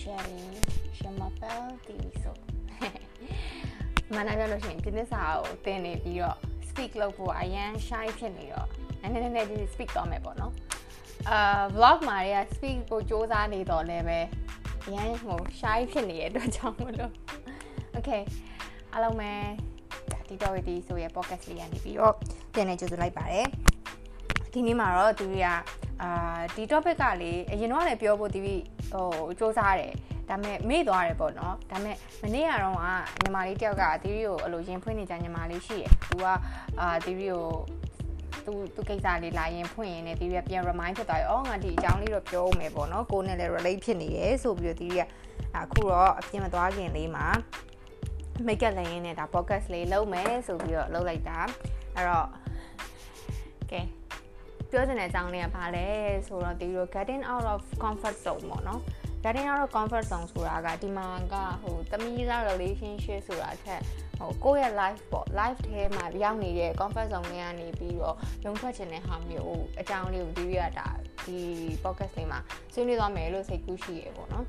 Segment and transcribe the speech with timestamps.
[0.00, 0.54] sharing
[0.98, 2.32] je m'appelle Tiso
[4.14, 6.36] မနာပြောလို့ရှိရင်ပြင်းစာကိုသင်နေပြီးတော့
[6.68, 8.68] speak လုပ်ဖို့အရန် shy ဖြစ်နေတော့
[9.00, 10.52] နည်းနည်းနည်းနည်း speak တော့မယ်ပေါ့နော်
[11.30, 14.18] အာ vlog မှာတွေက speak ကိုစ조사နေတော့လည်းပဲ
[14.86, 17.12] အရန်ဟို shy ဖြစ်နေတဲ့အတွက်ကြောင့်မလို့
[17.96, 18.22] okay
[18.92, 19.32] အားလုံးပဲ
[20.28, 22.14] ဒီတော့ဒီဆိုရ podcast လေးရနေပြီးတော့
[22.54, 23.46] ပြန်နေကြိုဆိုလိုက်ပါတယ်
[24.52, 25.48] ဒီနေ့မှာတော့သူတွေက
[26.02, 28.40] အာဒီ topic ကလေအရင်တော့လည်းပြောဖို့ဒီ
[28.92, 29.08] ဟို
[29.38, 29.92] စ조사တယ်
[30.28, 32.82] ဒါပေမဲ့မေ့သွားတယ်ပေါ့နော်ဒါပေမဲ့မနေ့ကတော့က
[33.22, 36.26] ညီမလေးတယောက်ကသီရီကိုအဲ့လိုရင်ဖွင့်နေကြညီမလေးရှိတယ်သူက
[36.80, 37.44] အာသီရီကို
[38.44, 45.02] သူသူကိစ္စလေးလာရင်ဖွင့်ရင်လည်းသီရီကပြန် remind ဖြစ်သွားပြီအော်ငါဒီအကြောင်းလေးတော့ပြောဦးမယ်ပေါ့နော်ကိုနဲ့လည်း relate ဖြစ်နေတယ်ဆိုပြီးတော့သီရီက
[45.56, 47.26] အခုတော့အပြင်မသွားခင်လေးမှာ
[48.46, 51.38] make up လည်းရင်းနဲ့ဒါ podcast လေးလုပ်မယ်ဆိုပြီးတော့လုပ်လိုက်တာ
[51.94, 52.26] အဲ့တော့
[53.62, 53.84] okay
[54.76, 55.86] ပြောချင်တဲ့အကြောင်းလေးကဘာလဲ
[56.26, 58.80] ဆိုတော့ဒီလို getting out of comfort zone ပေါ့နော်
[59.24, 63.80] getting out of comfort zone ဆိုတာကဒီမှာကဟိုတမီးသား relationship ဆိုတာထက်
[64.18, 70.88] ဟိုကိုယ့်ရဲ့ life ပေါ့ life ထဲမှာရောက်နေတဲ့ comfort zone တွေကနေပြီးတော့ရုံထွက်ချင်တဲ့ဟာမျိုးအကြောင်းလေးကိုဒီရတာ
[71.26, 71.38] ဒီ
[71.84, 72.40] podcast လေးမှာ
[72.72, 74.44] ဆွေးနွေးသွားမယ်လို့စိတ်ကူးရှိရေပေါ့နော်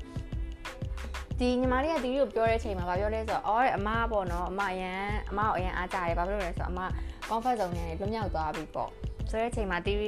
[1.38, 6.80] ဒီညီမလေးကဒီကိုပြောတဲ့အချိန်မှာဗာပြောလဲဆိုတော့အော်အမပေါ့နော်အမအရန်အမကိုအရန်အားကြတယ်ဘာဖြစ်လို့လဲဆိုတော့အမ
[7.28, 8.90] comfort zone ကနေလွတ်မြောက်သွားပြီပေါ့
[9.30, 9.98] ဆိုတဲ့အချိန်မှာတီး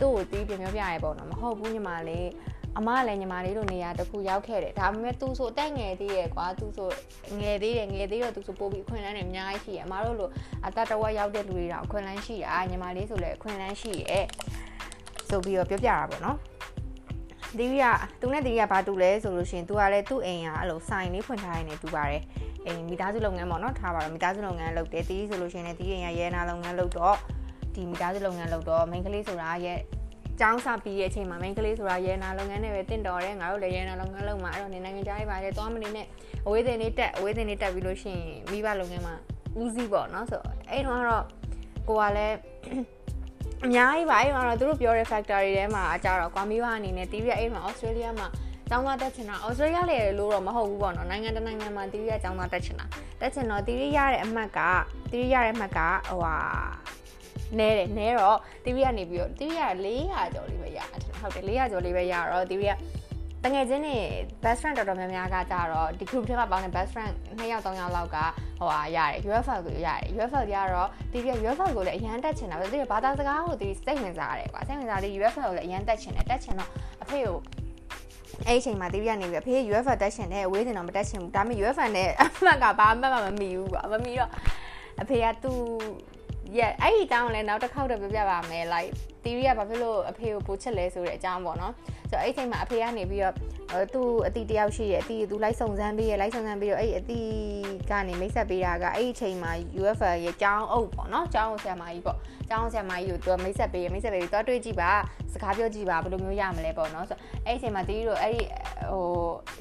[0.00, 2.28] သူ့ကိုတီးပြန်ပြောပြရဲပေါ့နော်မဟုတ်ဘူးညီမလေး
[2.78, 6.90] အမလည်းညီမလေးတို့နေရာတစ်ခုရောက်ခဲ့တယ်ဒါပေမဲ့သူဆိုအသက်ငယ်သေးရဲ့ကွာသူဆို
[7.40, 10.30] ငယ်သေးတယ်ငယ်သေးတော့သူဆိုပို့ပြီးအခွင့်အလမ်းတွေအများကြီးရှိရဲ့အမတို့လို
[10.66, 14.26] အသက်တဝက်ရောက်တဲ့လူတွေတော့အခွင့်အလမ်းရှိတာညီမလေးဆိုလည်းအခွင့်အလမ်းရှိရဲ့
[15.28, 16.36] ဆိုပြီးတော့ပြောပြတာပေါ့နော်
[17.58, 17.84] ဒီက
[18.20, 22.22] သူနဲ့ဒီကဘာတူလဲဆိုလို့ရှိရင် तू ကလည်းသူ့အိမ်ကအဲ့လိုစိုင်လေးဖွင့်ထားရနေတူပါတယ်
[22.66, 27.16] အိမ်မိသားစုလုပ်ငန်းပေါ့နော်ထားပါတော့မိသားစုလုပ်ငန်းလုပ်တယ်တီးဆိုလို့ရှိရင်လည်းတီးအိမ်ကရဲနာလုပ်ငန်းလုပ်တော့
[27.74, 29.78] ဒီမိသားစုလုပ်ငန်းလုပ်တော့ main ကလေးဆိုတာရဲ့
[30.40, 36.06] ကျောင်းစပြီးတဲ့အချိန်မှာ main ကလေးဆိုတာရဲနာလုပ်ငန်းနဲ့ပဲတင့်တော်တယ်ငါတို့လည်းရဲနာလုပ်ငန်းလုပ်မှာအဲ့တော့နေနိုင်ငံခြားရေးပါလေသွားမနေနဲ့
[36.46, 39.14] အဝေးတင်လေးတက်အဝေးတင်လေးတက်ပြီးလို့ရှိရင်မိဘလုပ်ငန်းမှာ
[39.60, 40.40] ဦးစီးပေါ့နော်ဆို
[40.70, 41.24] အဲ့တော့ကတော့
[41.88, 42.36] ကိုကလည်း
[43.64, 48.28] အများကြီးပါအဲ့တော့သူတို့ပြောတဲ့ factor တွေထဲမှာအကြတော့ကွာမိဘအနေနဲ့တီးရအဲ့မှာ Australia မှာ
[48.70, 52.86] ကျောင်းသားတက်ချင်တာ Australia လေလို့တော့မဟုတ်ဘူးပေါ့နော်နိုင်ငံတနိုင်ငံမှာတီးရကျောင်းသားတက်ချင်တာ
[53.20, 54.60] တက်ချင်တော့တီးရရတဲ့အမှတ်က
[55.12, 56.36] တီးရရတဲ့အမှတ်ကဟိုဟာ
[57.58, 60.88] နဲတယ်နဲတော့တီးရကနေပြီးတော့တီးရ400ကျော်လေးပဲရတယ်
[61.20, 62.70] ဟုတ်တယ်400ကျော်လေးပဲရတော့တီးရ
[63.44, 63.96] တငယ်ချင်းတွေ
[64.42, 68.16] best friend တော်တော်များများကကြတော့ဒီ group ထဲမှာပေါင်းတဲ့ best friend 2ယောက်3ယောက်လောက်က
[68.58, 76.70] ဟိုဟာရတယ် UFL ကိုရတယ် UFL ကြတော့တီးပြ UFL ကိုလည်းအရန်တက်ချင်တာပဲတီးဘာသာစကားကိုတီးစိတ်ဝင်စားတယ်ကွာစိတ်ဝင်စားတယ် UFL ကိုလည်းအရန်တက်ချင်တယ်တက်ချင်တော့
[77.02, 77.36] အဖေကို
[78.46, 84.30] အဲ့အချိန်မှာတီးပြနေပြီအဖေ UFL တက်ချင်တယ်အဝေးစင်တော့မတက်ချင်ဘူးဒါပေမဲ့ UFL နဲ့အမှတ်ကဘာမှမမမီဘူးကွာမမီတော့
[85.02, 85.58] အဖေကသူ့
[86.58, 88.92] ရဲ့အဲ့ဒီအကြောင်းလည်းနောက်တစ်ခေါက်တော့ပြောပြပါမယ် like
[89.24, 91.72] တီးရီကဘာဖြစ်လို့အဖေကိုပိုချစ်လဲဆိုတဲ့အကြောင်းပေါ့နော်
[92.10, 93.34] ဆိုတော့အဲ့ဒီအချိန်မှာအဖေကနေပြီးတော့
[93.94, 97.20] သူ့အတီတယောက်ရှိရဲ့အတီသူလိုက်စုံစမ်းပေးရဲ့လိုက်စုံစမ်းပြီးတော့အဲ့ဒီအတီ
[97.90, 104.92] ကနေမိတ်ဆက်ပေးတာကအဲ့ဒီအချိန်မှာ UFL ရဲ့ကျောင်းအုပ်ပေါ့နော်ကျောင်းဆရာမကြီးပေါ့ကျောင်းဆရာမကြီးကိုသူကမိတ်ဆက်ပေးရဲ့မိတ်ဆက်ပေးပြီးတော့တွေ့ကြည့်ပါ
[105.32, 108.42] စကားပြောကြည့်ပါဘယ်လိုမျိုးရမလဲပေါ့နော်ဆိုတော့အဲ့ဒီအချိန်မှာတီးတို့အဲ့ဒီ
[108.90, 109.06] ဟို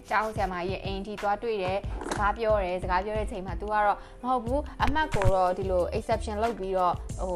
[0.10, 1.80] ကျောင်းဆရာမကြီးရဲ့အိမ်ထိသွားတွေ့တယ်
[2.14, 7.36] စကားပြောတယ်စကားပြောတဲ့အချိန်မှာ तू ကတော့မဟုတ်ဘူးအမှတ်ကိုတော့ဒီလို exception လုပ်ပြီးတော့ဟို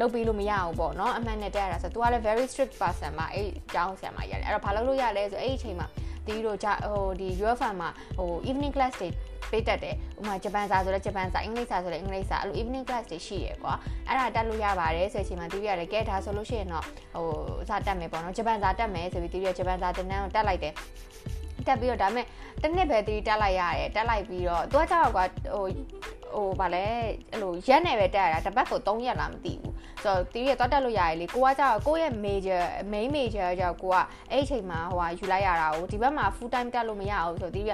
[0.00, 5.86] လုပ်ပြီးလို့မရဘူးပေါ့နော်အမှတ်နဲ့တက်ရတာဆိုတော့ तू ကလည်း very strict person မှာအဲ့ကျောင်းဆရာမကြီးရတယ်အဲ့တော့ဘာလုပ်လို့ရလဲဆိုအဲ့ဒီအချိန်မှာ
[6.26, 9.08] တီးတို့ဟိုဒီ UFA မှာဟို evening class တွေ
[9.50, 13.74] ပေးတက်တယ်ဥမာဂျပန်စာဆိုတော့ဂျပန်စာအင်္ဂလိပ်စာဆိုတော့အင်္ဂလိပ်စာအဲ့လို evening class တွေရှိရယ်ကွာ
[14.08, 16.84] အဲ့ဒါတက်လို့ရပါတယ်ဆိုတဲ့အချိန်မှာတီးရတယ်ကဲဒါဆိုလို့ရှိရင်တော့
[17.14, 17.28] ဟို
[17.68, 20.74] စာတက်မယ်ပေါ့နော်ဂျပန်စာတက်မယ်ဆိုပြီးတီးရဂျပန်စာတင်တန်းကိုတက်လိုက်တယ်
[21.68, 22.26] တက်ပြီးတော့ဒါပေမဲ့
[22.62, 25.24] တစ်နှစ်ပဲတီးတက်လိုက်ရတယ်တက်လိုက်ပြီးတော့သူကကြောက်ကွာ
[25.54, 25.66] ဟို
[26.34, 26.84] ဟိုဗာလဲ
[27.30, 32.62] အဲ့လိုရက်နေပဲတက်ရတာတစ်ပတ်ကို3ရက်လားမသိဘူးဆိုတော့တီးရတော့တက်လို့ရတယ်လေကိုကကြောက်ကိုရဲ့ major
[32.92, 33.96] main major ကြောက်ကိုက
[34.30, 37.72] အဲ့အချိန်မှာဟိုဟာယူလိုက်ရတာကိုဒီဘက်မှာ full time တက်လို့မရဘူးဆိုတော့တီးရ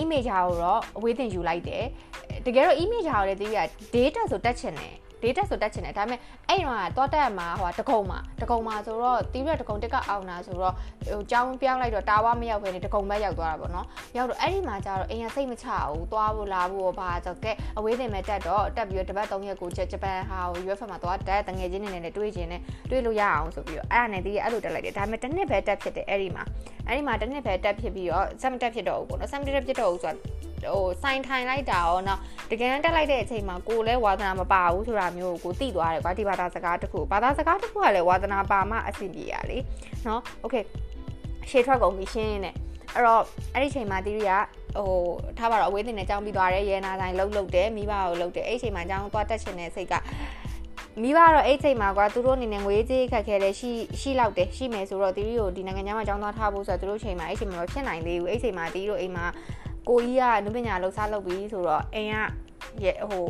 [0.00, 1.84] image ကိုတော့အဝေးတင်ယူလိုက်တယ်
[2.46, 3.58] တကယ်တော့ image ကိုလည်းတီးရ
[3.94, 4.94] data ဆိုတက်ချင်တယ်
[5.26, 10.74] data ဆိုတက်ချင်တယ်ဒါပေမဲ့အဲ့တော့တော့တက်မှာဟိုတကုံမှာတကုံမှာဆိုတော့တီးရတကုံတက်ကအောင်တာဆိုတော့
[11.08, 13.86] ဟိုကြောင်းပြောင်းလိုက်တော့တာဝါမရောက်ဘဲနေတကုံဘက်ရောက်သွားတာပေါ့နော်
[14.16, 26.44] ရောက်တော့အဲ့ဒီမှာကျတော့အိမ်ကစိတ်မချဘူးသွားဖို့လာဖို့ဘာဆိုကဲအဝေးတင်မဲ့တက်တော့တက်ပြီးတော့တပတ်3ရက်ကိုဂျပန်ဟာကို UFF မှာသွားတက်တငယ်ချင်းနေနဲ့တွေးခြင်းနဲ့တွေးလို့ရအောင်ဆိုပြီးတော့အဲ့ဒါနဲ့တီးရအဲ့လိုတက်လိုက်တယ်ဒါပေမဲ့တစ်နှစ်ပဲတက်ဖြစ်တယ်အဲ့ဒီမှာ
[26.86, 30.12] အဲ့ဒီမှာတစ်နှစ်ပဲတက်ဖြစ်ပြီးတော့7တက်ဖြစ်တော့ဘူးပေါ့နော်7တက်ဖြစ်တော့ဘူးဆို
[30.64, 32.20] တော့ဟိုစိုင်းထိုင်လိုက်တာရောနော်
[32.50, 39.57] တကယ်တမ်းတက်လိုက်တဲ့အချိန်မှာကိုလည်းဝါသနာမပါဘူးဆိုတာမျိုးကိုသိသွားတယ်ကွာဒီဘာသာစကားတစ်ခုဘာသာစကားတစ်ခုကလည်းဝါသနာပါမှအဆင်ပြေရလေ
[40.07, 40.55] နော်โอเค
[41.49, 42.51] ရှေ့ထွက်ကုန်ပြီရှင်းနေ
[42.95, 43.23] အဲ့တော့
[43.53, 44.31] အဲ့ဒီချိန်မှာတီရီက
[44.77, 44.91] ဟို
[45.37, 49.93] ထားပါတော့အဝေးတင်နဲ့ကြောင်းပြီးသွားတယ်ရဲနာဆိုင်လှုပ်လှုပ်တယ်မိဘကိုလှုပ်တယ်အဲ့ဒီချိန်မှာကြောင်းသွားတက်ချင်တဲ့စိတ်က
[51.01, 59.25] မိဘတော့အဲ့ချိန်မှာကွာသူတို့အနေနဲ့ငွေကြေးခက်ခဲတယ်ရှိရှိလောက်တယ်ရှိမယ်ဆိုတော့တီရီကိုဒီနိုင်ငံခြားမှာကျောင်းသားထားဖို့ဆိုတော့သူတို့ချိန်မှာအဲ့ချိန်မှာမဖြစ်နိုင်သေးဘူးအဲ့ချိန်မှာတီရီတို့အိမ်မှာ
[59.89, 62.15] ကိုကြီးကနုပညာလှူစားလုပ်ပြီးဆိုတော့အိမ်က
[62.84, 63.24] ရဲ့ဟို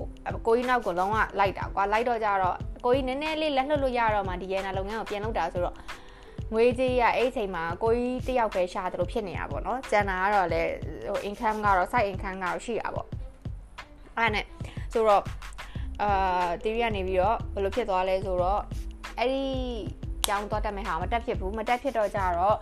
[0.46, 5.76] ကိုကြီးနောက်ကိုလုံးဝလိုက်တာကွာလိုက်တော့ကြတော့ကိုကြီးနည်းနည်းလေးလက်လွတ်လို့ရတော့မှဒီရဲနာလုပ်ငန်းကိုပြန်လုပ်တာဆိုတော့
[6.52, 10.62] ငွေကြေးရအဲ့ချိန်မှာကိုကြီးတယောက်ပဲရှာတယ်လို့ဖြစ်နေတာပေါ့နော်ကျန်တာကတော့လေ
[11.08, 13.06] ဟို income ကတော့ side income ကတော့ရှိတာပေါ့
[14.18, 14.44] အဲ့နဲ့
[14.92, 15.24] ဆိုတော့
[16.02, 18.60] အာတီရီကနေပြီးတော့ဘယ်လိုဖြစ်သွားလဲဆိုတော့
[19.18, 19.44] အဲ့ဒီ
[20.26, 22.56] ကြောင်းတော့တက်မယ်ဟာမတက်ဖြစ်ဘူးမတက်ဖြစ်တော့ကြတော့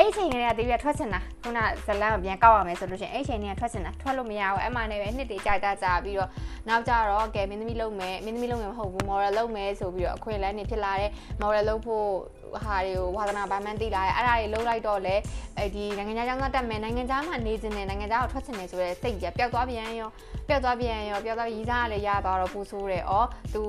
[0.00, 6.30] အဲ့ချိန်ကလေးကတီရီကထွက်ချင်တာခုနဇလန်ကိုပြန်ကောက်ရမယ်ဆိုလို့ရှိရင်အဲ့ချိန်ကထွက်ချင်တာထွက်လို့မရဘူးအဲ့မှနဲ့ပဲနှစ်တွေကြာကြာကြာပြီးတော့
[6.68, 11.10] နောက်ကြတော့ကဲမင်းသမီးလုံးမယ်မင်းသမီးလုံးမယ်မဟုတ်ဘူး model လုံးမယ်ဆိုပြီးတော့အခွင့်အလမ်းတွေဖြစ်လာတဲ့
[11.42, 12.08] model လုံးဖို့
[12.64, 15.16] ဟာတွေကိုဝါသနာပိုင်းမှန်းသိလာတယ်အဲ့ဒါတွေလုံးလိုက်တော့လေ
[15.58, 20.10] အဲဒီနိုင်ငံခြားကျောင်းသားတက်မယ်နိုင်ငံခြားမှာနေခြင်းနဲ့နိုင်ငံခြားကိုထွက်ချင်တယ်ဆိုတဲ့စိတ်ကြီးပျောက်သွားပြန်ရော
[20.48, 23.62] ပျောက်သွားပြန်ရောပျောက်သွားရီးစားကလည်းရသွားတော့ပူဆိုးတယ်။အော်သူ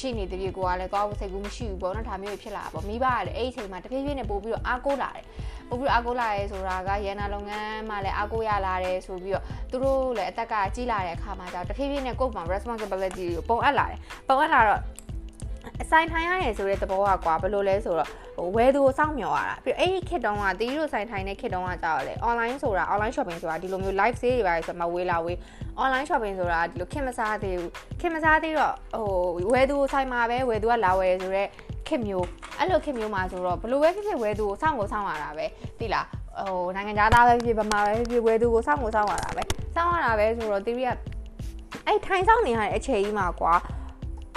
[0.00, 5.24] ရှိနေတပြေကိုကလည်းသွားဖို့စိတ်ကူးမရှိဘူးပေါ့နော်ဒါမျိုးဖြစ်လာပါမိဘကလည်းအဲ့ဒီအချိန်မှာတဖြည်းဖြည်းနဲ့ပို့ပြီးတော့အားကိုးလာတယ်။
[5.68, 13.98] ပို့ပြီးတော့အားကိုးလာရဲဆိုတာကရန်နာလုပ်ငန်းမှာလည်းအားကိုးရလာတယ်ဆိုပြီးတော့သူတို့လည်းအသက်ကကြီးလာတဲ့အခါမှာကျတော့တဖြည်းဖြည်းနဲ့ကိုယ့်မှာ responsibility ကိုပုံအပ်လာတယ်။
[14.28, 14.80] ပုံအပ်လာတော့
[15.82, 25.36] အဆိုင်ထိုင်ရတယ်ဆိုတဲ့သဘောကကွာဘယ်လိုလဲဆိုတော့ဟိုဝယ်သူကိုစောင့်မျှော်ရတာပြီးအဲ့ဒီခေတ်တုန်းကတီးတို့ဆိုင်ထိုင်တဲ့ခေတ်တုန်းကကြောက်လေ online ဆိုတာ online shopping ဆိုတာဒီလိုမျိုး live sale တွေပါဆိုမှဝေးလာဝေး
[25.82, 31.48] online shopping ဆိုတာဒီလိုခင်မစားသေးဘူးခင်မစားသေးတော့ဟိုဝယ်သူကိုဆိုင်မှာပဲဝယ်သူကလာဝယ်ဆိုတော့
[31.88, 32.26] ခင်မျိုး
[32.58, 35.46] အဲ့လိုခင်မျိုးမှာဆိုတော့ဘလို့ပဲဖြစ်ဖြစ်ဝယ်သူကိုစောင့်ကိုစောင့်ရတာပဲ
[35.78, 36.06] သိလား
[36.38, 39.42] ဟိုနိုင်ငံသားပဲဖြစ်ဗမာပဲဖြစ်ဝယ်သူကိုစောင့်ကိုစောင့်ရတာပဲ
[39.74, 40.90] စောင့်ရတာပဲဆိုတော့တီးရီက
[41.86, 43.54] အဲ့ထိုင်ဆောင်နေရတဲ့အချိန်ကြီးမှာကွာ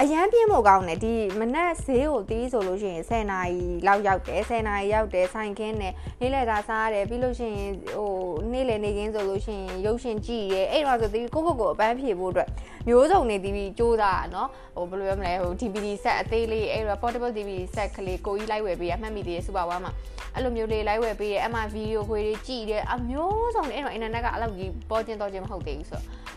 [0.01, 8.11] အရန်ပြင်းဖို့ကောင်းတယ်ဒီမနက်ဈေးကိုတီးဆိုလို့ရှိရင်10နာရီလောက်ရောက်တယ်10နာရီရောက်တယ်ဆိုင်ခင်းနဲ့နေ့လည်သာစားရတယ်ပြီးလို့ရှိရင်ဟို
[8.51, 12.49] နေ့လည်နေခင်းဆိုလို့ရှိရင်ရုပ်ရှင်ကြည့်ရဲအဲ့တော့ဆိုတီးကိုကိုကိုအပန်းဖြေဖို့အတွက်
[12.87, 19.91] မျိုးစုံနေတီးပြီးစူးစမ်းတာနော်ဟိုဘယ်လိုပြောမလဲဟို DVD set အသေးလေးအဲ့တော့ portable DVD set ကလေးကိုကြီးလိုက်ဝယ်ပေးရမှတ်မိသေးတယ်စူပါဝါမှာ
[20.33, 26.36] အဲ့လိုမျိုးလေးလိုက်ဝယ်ပေးရအမှဗီဒီယိုခွေတွေကြည့်တယ်အမျိုးစုံနေအဲ့တော့ internet ကအလောက်ကြီးပေါ်ကျင်တော့ကျင်မဟုတ်သေးဘူးဆိုတော့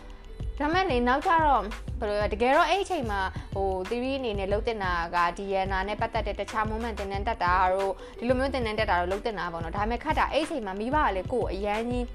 [0.61, 1.63] ဒါမဲ့လေနောက်ကျတော့
[1.99, 3.21] ဘယ်လိုတကယ်တော့အဲ့အချိန်မှာ
[3.55, 12.05] ဟို theory အနေနဲ့လုံးတင်တာက DNA နဲ့ပတ်သက်တဲ့တခြား moment တင်တင်တက်တာတို့ဒီလိုမျိုးတင်တင်တက်တာတို့လုံးတင်တာပေါ့နော်ဒါမဲ့ခတ်တာအဲ့အချိန်မှာမိဘကလေကို့အရန်ကြီး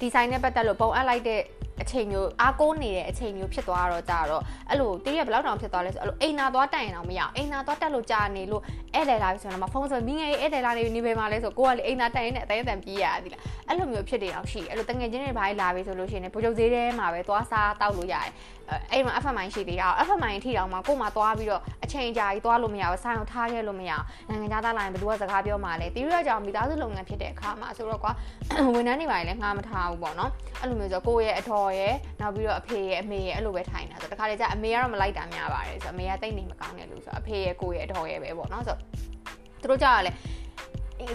[0.00, 1.40] ဒီဇိုင်းနဲ့ပတ်သက်လို့ပုံအပ်လိုက်တဲ့
[1.82, 8.62] အချိန်မျိုးအားကိုးနေတဲ့အချိန်မျိုးဖြစ်သွားတော့ကြတော့အဲ့လိုတည့်ရဘယ်လောက်တောင်ဖြစ်သွားလဲဆိုအဲ့လိုအိမ်နာသွားတိုင်အောင်မရအောင်အိမ်နာသွားတက်လို့ကြာနေလို့
[8.94, 18.32] ဧည့်သည်လာပြီဆိုတော့ဖုန်းဆိုမိငယ်ဧည့်သည်လာနေနေပဲမှာလဲဆိုကိုကလေအိမ်နာတိုင်နေတဲ့အသေးအတန်ပြေးရသည်လားအဲ့လိုမျိုးဖြစ်နေအောင်ရှိအဲ့လိုတငယ်ချင်းတွေဘာလဲလာပြီဆိုလို့ရှိရင်ဘိုးချုပ်သေးထဲမှာပဲသွားစားတောက်လို့ရတယ်
[18.92, 28.12] အဲ့မှာ FMI ရှိသေးတာ FMI ထိတောင်မှကို့မှာသွားပြီးတော့အချိန်ကြာကြီးသွားလို့မရဘူးဆိုင်အောင်ထားခဲ့လို့မရအောင်နိုင်ငံခြားသားလာရင်ဘယ်သူကစကားပြောမှလဲတီးရကြောင်မိသားစုလုပ်ငန်းဖြစ်တဲ့အခါမှာဆိုတော့ကွာ
[28.74, 30.30] ဝန်ထမ်းတွေပါလည်းငှားမထားဘူးပေါ့နော်
[30.60, 38.80] အဲ့လိုမျိုးဆိုကိုယ့်ရဲ့အထော်ရဲ့နောက်ပြီးတော့အဖေရဲ့အမေရဲ့အဲ့လိုပဲထိုင်တာဆိုတော့တခါလေကျအမေကတော့မလိုက်တာများပါတယ်ဆိုတော့အမေကတိတ်နေမကောင်းတဲ့လူဆိုတော့အဖေရဲ့ကိုယ့်ရဲ့အထော်ရဲ့ပဲပေါ့နော်ဆိုတော့
[39.62, 40.12] သူတို့ကြောက်ရလဲ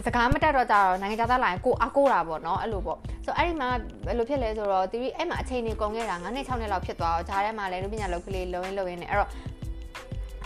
[0.05, 3.69] စကားမတက်တော့ကြတော့နိုင်ငံသားလာရင်ကိုအကိုတာပေါ့နော်အဲ့လိုပေါ့ ဆိုအဲ့ဒီမှာ
[4.05, 9.29] ဘယ်လိုဖြစ်လဲဆိုတော့တီဗီအဲ့မှာအချိန်နေကုန်ခဲ့တာ9နှစ်6နှစ်လောက်ဖြစ်သွားတော့ဂျားထဲမှာလည်းလူပညာလောက်ကလေးလုံရင်းလုံရင်းနဲ့အဲ့တော့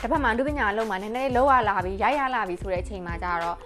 [0.02, 3.58] တစ်ဖက်မှာလူပညာလုံးမှာနည်းနည်းလောက်ရလာပြီရိုက်ရလာပြီဆိုတဲ့အချိန်မှာကျတော့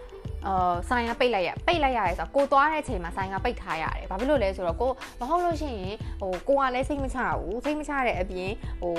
[0.48, 8.52] အာဆိုင်ကပိတ်လိုက်ရပိတ်လိုက်ရတယ်ဆိုတော့ကိုသွားတဲ့အချိန်မှာဆိုင်ကပိတ်ထားရတယ်ဘာဖြစ်လို့လဲဆိုတော့ကိုမဟုတ်လို့ရှိရင်ဟိုကိုကလည်းစိတ်မချဘူးစိတ်မချတဲ့အပြင်
[8.82, 8.96] ဟို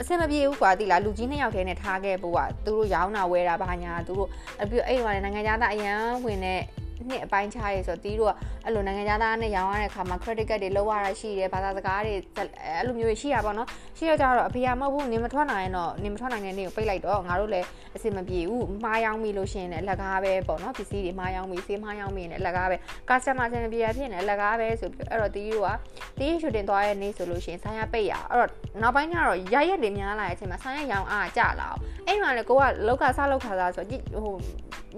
[0.00, 4.28] အဆင်မပြေဘူးကွာတိလားလူကြီးနှစ်ယောက်တည်းနဲ့ထားခဲ့ဖို့ကသူတို့ရောင်းတာဝယ်တာဘာညာသူတို့
[4.62, 6.60] အပြီးအဲ့ဒီမှာနိုင်ငံသားအရန်ဝင်တဲ့
[7.08, 8.32] နှစ်အပိုင်းခြားရေဆိုတော့တီးတို့က
[8.64, 13.68] အဲ့လိုနိုင်ငံသားနဲ့ရောင်းရတဲ့အခါမှာ credit card တွေလောက်ရတာရှိတယ်ဘာသာစကားတွေအဲ့လိုမျိုးရှိရပါတော့
[13.98, 22.76] ရှိရကြတော့အဖေကမဟုတ်ဘူးနေမထွက်နိုင်ရင်တော့နေမထွက်နိုင်တဲ့နေ့ကိုပိတ်လိုက်တော့ငါတို့လည်းအဆင်မပြေဘူးမှားရောင်းမိလို့ရှိရင်လည်းလက်ကားပဲပေါ့နော်ပစ္စည်းတွေမှားရောင်းမိစေးမှားရောင်းမိရင်လည်းလက်ကားပဲ
[23.08, 25.70] customer ဆင်ပြေရဖြစ်နေလက်ကားပဲဆိုပြီးအဲ့တော့တီးတို့က
[26.18, 28.50] တီးရှူတင်သွားတဲ့နေ့ဆိုလို့ရှိရင်ဆိုင်ရပိတ်ရအဲ့တော့
[28.82, 34.36] နောက်ပိုင်းကျတော့ရရက်တွေများလာတဲ့အချိန်မှာဆိုင်ရရောင်းအားကြလာအောင်အဲ့မှာလည်းကိုကလောက်ကစားလောက်ခါစားဆိုတော့ဟို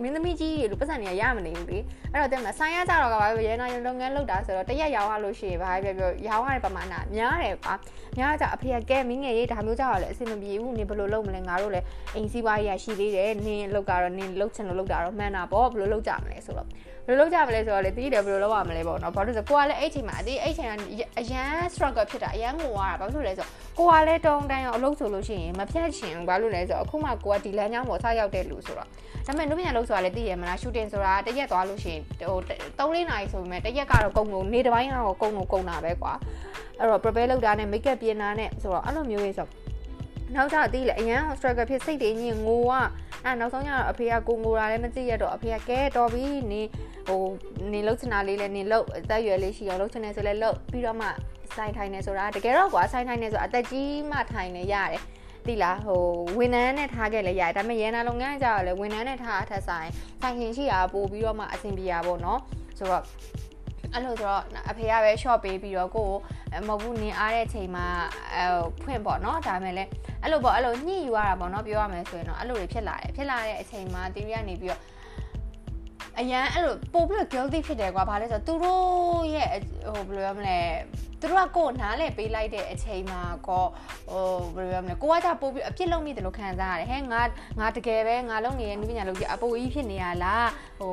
[0.02, 1.78] မင်းသမီးကြီးတွေလူပတ်စံတွေကရမနေဘူးလေ
[2.12, 7.74] အဲ့တော့တဲ့မှာဆိုင်ရကြတော့ကဘာပဲရဲနာရုံလုပ်ငန်းလုပ်တာဆိုတော့တရက်ရောင်းရလို့ရှိရင်ဘာပဲပြောပြောရောင်းရတဲ့ပမာဏများတယ်ကွာ
[8.18, 16.68] များကြအဖေကကဲမင်းငယ်ရေးဒါမျိုးကြတော့လည်းအဆင်မပြေဘူးနင်ဘယ်လိုလုပ်မလဲငါတို့လည်းအိမ်စီးပွားရေးရရှိသေးတယ်နင်လောက်ကတော့နင်လှုပ်ချင်လို့လှုပ်တာတော့မှန်တာပေါ့ဘယ်လိုလုပ်ကြမလဲဆိုတော့
[17.06, 20.72] ဘယ်လိုလုပ်ကြမလဲဆိုတော့လေတီးတယ်ဘယ်လိုလုပ်ရမလဲပေါ့နော်ဘာလို့ဆိုကိုကလည်းအဲ့ချိန်မှာအဒီအဲ့ချိန်က
[21.20, 28.88] အရန် struggle ဖြစ်တာအရန်ငိုရတာဘာလို့လဲဆိုတော့ကိုကလည်းတုံးတန်းရောအလုပ်ဆိုလို့ရှိရင်မဖြတ်ချင်ဘာလို့လဲဆိုတော့အခုမှကိုကဒီလမ်းကြောင်းပေါ်ဆောက်ရောက်တဲ့လူဆိုတော့
[29.26, 32.40] ဒါပေမဲ့နုပညာလုပ်ဆိုတာလည်းသိရမလား shooting ဆိုတာတရက်သွားလို့ရှိရင်ဟို
[32.78, 36.12] 3လေးနာရီဆိုပေမဲ့တရက်ကတော့ကုန်ကုန်နေတစ်ပိုင်းကတော့ကုန်ကုန်ကုန်တာပဲကွာ
[36.78, 39.48] အဲ့တော့ prepare လုပ်တာနဲ့ make up ပြင်တာနဲ့ဆိုတော့အဲ့လိုမျိုးရေးဆို
[40.34, 42.72] နောက်ကျသေးလေအရန် struggle ဖြစ်စိတ်တွေညင်ငိုက
[43.24, 46.62] အဲနောက်ဆုံးကျတော့အဖေကကိုငိုတာလည်းမသိရတော့အဖေကကဲတော်ပြီနေ
[47.08, 47.22] ဟို
[47.72, 51.08] နေလှုပ်ချင်တာလေးလည်းနေလှုပ်အသက်ရွယ်လေးရှိအောင်လှုပ်ချင်တယ်ဆိုလည်းလှုပ်ပြီးတော့မှ
[51.56, 55.02] ဆိုင်ထိုင်နေဆိုတာတကယ်တော့ကွာဆိုင်ထိုင်နေဆိုအသက်ကြီးမှထိုင်နေရတယ်
[55.48, 56.02] တိလားဟို
[56.38, 59.88] ဝန်ထမ်းနဲ့ထားခဲ့လဲရတယ်ဒါပေမဲ့ရန်နာလုပ်ငန်းကြတော့လေဝန်ထမ်းနဲ့ထားအထက်ဆိုင်
[60.20, 62.40] ဆိုင်ရှင်ရှိတာပို့ပြီးတော့မှအဆင်ပြေတာပေါ့နော်
[62.78, 63.04] ဆိုတော့
[63.92, 66.08] အဲ့လိုဆိုတော့အဖေကပဲ short ပေးပြီးတော့ကို
[66.52, 67.86] ကိုမဟုတ်ဘူးနင်အားတဲ့အချိန်မှာ
[68.34, 68.44] အဲ
[68.84, 69.90] ဖွင့်ပေါ့နော်ဒါပေမဲ့လည်း
[70.22, 74.82] အဲ့လိုပေါ့အဲ့လိုညှိယူရတာပေါ့နော်ပြောရမယ်ဆိုရင်တော့အဲ့လိုတွေဖြစ်လာတယ်ဖြစ်လာတဲ့အချိန်မှာတီရီကနေပြီးတော့
[76.18, 79.50] အရန်အဲ့လိုပို့ပြီးတော့ guilty ဖြစ်တယ်ကွာဘာလဲဆိုတော့သူတို့ရဲ့
[79.86, 80.58] ဟိုဘယ်လိုပြောမလဲ
[81.20, 83.66] သူတို့ကကိုယ်နားလဲပေးလိုက်တဲ့အချိန်မှာကော
[84.10, 87.22] ဟိုဘယ်လိုပြောမလဲကိုကကြပို့ပြီးအပြစ်လုံးမိတယ်လို့ခံစားရတယ်ဟဲ့ငါ
[87.60, 90.48] ငါတကယ်ပဲငါလုံးနေတဲ့နည်းပညာလုံးကြီးအပိုကြီးဖြစ်နေရလား
[90.80, 90.92] ဟို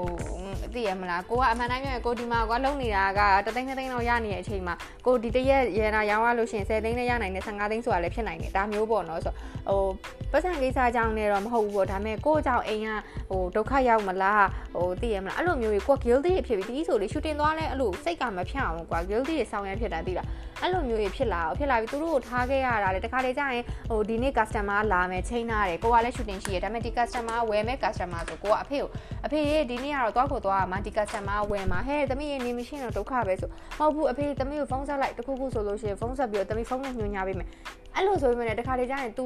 [0.73, 4.75] သိရမလားကိုကအမှန်တိုင်းပြောရင်ကိုဒီမှာကွာလုံးနေတာကတသိန်းသိန်းတော့ရနေတဲ့အချိန်မှာ
[5.05, 9.33] ကိုဒီတရက်ရနာရောင်းရလို့ရှိရင်10သိန်းနဲ့ရနိုင်တယ်15သိန်းဆိုတာလည်းဖြစ်နိုင်တယ်ဒါမျိုးပေါ့နော်ဆို
[9.67, 9.83] ဟို
[10.31, 12.89] ပတ်စံကိစ္စကြောင့်လည်းတော့မဟုတ်ဘူးပေါ့ဒါပေမဲ့ကိုကြောင့်အိမ်က
[13.29, 20.27] ဟိုဒုက္ခရောက်မလားဟိုသိရမလားအဲ့လိုမျိုးကြီးကို guilty ဖြစ်ပြီးဒီဆိုလေ shooting သွားလဲအဲ့လိုစိတ်ကမဖြတ်အောင်ကွာ guilty တွေဆောင်းရဖြစ်တာသိလား
[20.61, 28.89] အဲ့လိုမျိုးကြီးဖြစ်လာအောင်ဖြစ်လာပြီးသူတို့ကိုထားခဲ့ရတာလေတခါလေကြာရင်ဟိုဒီနေ့ customer လာမယ်ချိန်ထားတယ်ကိုကလည်း shooting ရှိရဒါပေမဲ့ဒီ customer ဝယ်မဲ့ customer ဆိုကိုကအဖေကို
[29.25, 37.47] အဖေရေဒီနေ့ကတော့သွားကိုသွားမှာဒီ customer ဝယ်မှာဟဲ့သမီးရေနေမရှင်းတော့ဒုက္ခပဲဆိုမဟုတ်ဘူးအဖေသမီးကိုဖုန်းဆက်လိုက်တခုခုဆိုလို့ရှိရင်ဖုန်းဆက်ပြီးတော့သမီးဖုန်းနဲ့ညွှန်ညာပေးမယ်
[37.95, 39.23] အဲ့လိုဆိုပေမဲ့တခါလေကြာရင် तू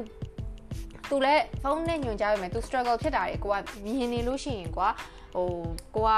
[1.10, 4.88] သူလည်းဖုန်းနဲ့ညွှန်ကြားပေးမယ်သူ struggle ဖြစ်တာတွေကိုကမြင်နေလို့ရှိရင်ကွာ
[5.34, 5.48] ဟို
[5.96, 6.10] ကိုက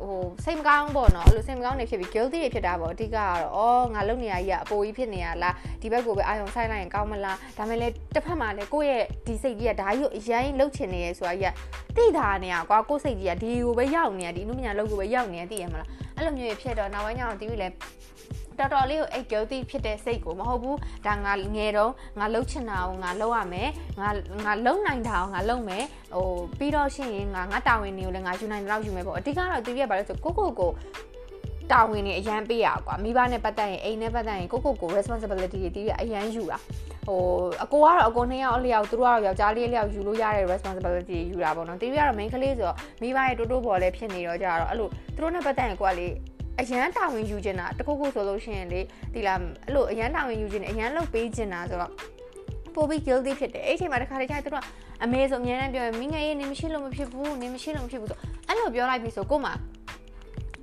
[0.00, 11.54] ဟိုစိတ်မကောင်းပေါ့နော်အဲ့လိုစိတ်မကောင်းနေဖြစ်ပြီး guilty တွေဖြစ်တာပေါ့အဓိကကတော့ဩငါလုံနေရကြီးကအပိုကြီးဖြစ်နေရလားဒီဘက်ကိုပဲအာယုံဆိုင်လိုက်ရင်ကောင်းမလားဒါမဲ့လည်းတစ်ဖက်မှာလည်းကိုယ့်ရဲ့ဒီစိတ်ကြီးကဒါကြီးကိုအရင်လှုပ်ချင်နေရဲဆိုတာကြီးက
[11.96, 17.68] တိတာနေရကွာကိုယ့်စိတ်ကြီးကဒီကိုပဲရောက်နေရဒီနုမညာလောက်ကိုပဲရောက်နေရသိရမလားအဲ့လိုမျိုးဖြစ်တော့နောက်ပိုင်းကျတော့တီးပြီးလဲ
[18.58, 23.68] တော်တော်လေးကိုအဲ့ guilty ဖြစ်တဲ့စိတ်ကိုမဟုတ်ဘူးဒါငါငယ်တော့ငါလှုပ်ချင်တာကိုငါလှုပ်ရမယ်
[24.00, 24.08] ငါ
[24.44, 25.84] ငါလှုပ်နိုင်တာကိုငါလှုပ်မယ်
[26.14, 30.72] ဟိုပြီးတော့ရှိရင်ငါငါတာဝန်တွေကိုလည်းငါယူနိုင်တော့ယူမယ်ပေါ့အဓိကတော့သူပြရပါလို့ဆိုကိုကိုကို
[31.72, 36.58] တာဝန်တွေအရန်ပေးရကွာမိဘနဲ့ပတ်သက်ရင်အိမ်နဲ့ပတ်သက်ရင်ကိုကိုကို responsibility တွေတီးရအရန်ယူတာ
[37.06, 37.20] ဟို
[37.62, 46.08] အကိုကတော့အကိုနှစ်ယောက်အလျောက်သူတို့ကတော့ယောက်ျားလေးအလျောက်ယူလို့ရတဲ့ responsibility ယူတာပေါ့နော်တီးရကတော့ main ကလေးဆိုတော့မိဘရဲ့တိုးတိုးပေါ်လည်းဖြစ်နေတော့ကြတော့အဲ့လိုသူတို့နဲ့ပတ်သက်ရင်ကိုကလေ
[46.60, 48.80] အရန်တာဝန်ယူချင်တာတခုခုဆိုလို့ရှိရင်လေ
[49.14, 51.92] ဒီလားအဲ့လိုအရန်တာဝန်ယူချင်တယ်အရန်လုပ်ပေးချင်တာဆိုတော့
[52.74, 54.66] ပိုပြီး guilty ဖြစ်တယ်အဲ့အချိန်မှာတခါတည်းကျရင်သူတို့က
[55.04, 59.52] အမေဆိုအများနဲ့ပြောရင်မင်းငယ်ရေးနေမရှိလို့မဖြစ်ဘူးနေမရှိလို့မဖြစ်ဘူးဆိုအဲ့လိုပြောလိုက်ပြီဆိုကို့မှာ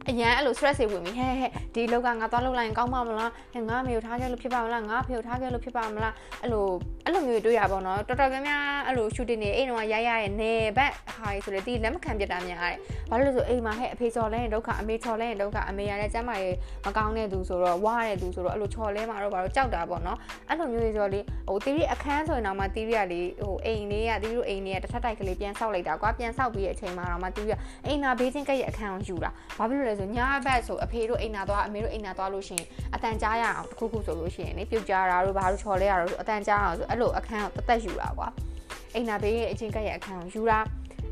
[0.09, 6.67] အရန်အဲ့လို stress တွေဝင်ပြီဟဲဟဲဒီလောက်ကငါသွားလောက်လိုက်ရင်ကောင်းပါမလားဟဲငါမေကိုထားခဲ့လို့ဖြစ်ပါမလားငါဖေကိုထားခဲ့လို့ဖြစ်ပါမလားအဲ့လို
[7.05, 12.77] အဲ့လိုမျိုးတွေ့ရပါတော့တော်တော်များများအဲ့လို shooting တွေအိမ်တော့ရရရဲ့နေဘက်ဟာဆိုလေဒီလက်မခံပြတာများတယ်
[13.09, 20.17] ဘာလို့လဲဆိုအိမ်မှာဟဲ့အဖေချော်လဲရင်ဒုက္ခအမေချော်လဲရင်ဒုက္ခအမေရတဲ့ကျမ်းမာရေးမကောင်းတဲ့သူဆိုတော့ဝါတဲ့သူဆိုတော့အဲ့လိုချော်လဲမှာတော့ဘာလို့ကြောက်တာပေါ့နော်
[20.49, 27.53] အဲ့လိုမျိုးတွေဆိုလေဟိုတီရီအခန်းဆိုရင်တော့မှတီရီကလေဟိုအိမ်လေးကတီရီတို့အိမ်လေးကတစ်ထပ်တိုက်ကလေးပြန်ဆောက်လိုက်တာကွာပြန်ဆောက်ပြီးတဲ့အချိန်မှာတော့မှတီရီက
[27.85, 38.27] အိမ်နာဘေးချင်းကရဲ့အခန်းကိုယူတာဘာဖြစ်လို့လဲဆိုညာဘက်ဆိုအဖေတို့အိမ်နာသွားအမေတို့အိမ်နာသွားလို့ရှိရင်အတန်ကြားရအောင်တခုခုဆိုလို့ရှိရင်လေပြုတ်ကြတာတို့ဘာလို့ချော်လဲရတော့အတန်ကြားအောင်ဆိုအဲ့လိုအခန်းကိုတသက်ယူတာကွာ
[38.93, 40.59] အိမ်နာဘေးရဲ့အချင်းကရဲ့အခန်းကိုယူတာ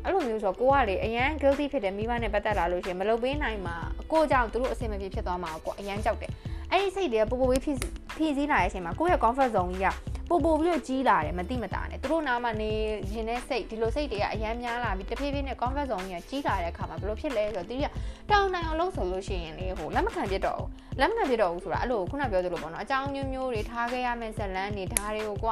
[0.04, 3.76] အဲ့လိုမျိုးဆိုတော့ကိုကလေအရန် guilty ဖြစ်တယ်မိဘနဲ့ပတ်သက်လာလို့ရှိရင်မလုပ်ပေးနိုင်မှာ
[4.12, 6.32] ကိုကြောင့်သူတို့အဆင်မပြေဖြစ်သွားမှာကိုအရန်ကြောက်တယ်
[6.70, 7.78] အဲ့ဒီစိတ်တွေကပိုပိုလေးဖြစ်
[8.16, 9.88] ဖြစ်စည်းလာတဲ့အချိန်မှာကိုယ့်ရဲ့ comfort zone ကြီးက
[10.28, 12.70] ပိုပိုပြီးတော့ကြီးလာတယ်မတိမတာနဲ့သူတို့နားမှာနေ
[13.12, 17.86] ရင်တဲ့စိတ်ဒီလိုစိတ်တွေကအရန်များလာပြီးတဖြည်းဖြည်းနဲ့ comfort zone ကြီးကကြီးလာတဲ့အခါမှာဘယ်လိုဖြစ်လဲဆိုတော့တီးက
[18.30, 20.68] တောင်းနိုင်အောင်လုပ်ဆိုလို့ရှိရင်လေဟိုလက်မခံပြတော့ဘူး
[21.00, 25.46] လက်မခံပြတော့ဘူးဆိုတာအဲ့လိုခုနပြောသလိုပေါ့နော်အကြောင်းမျိုးမျိုးတွေထားခဲ့ရမယ့်ဇလန်းတွေဒါတွေကိုက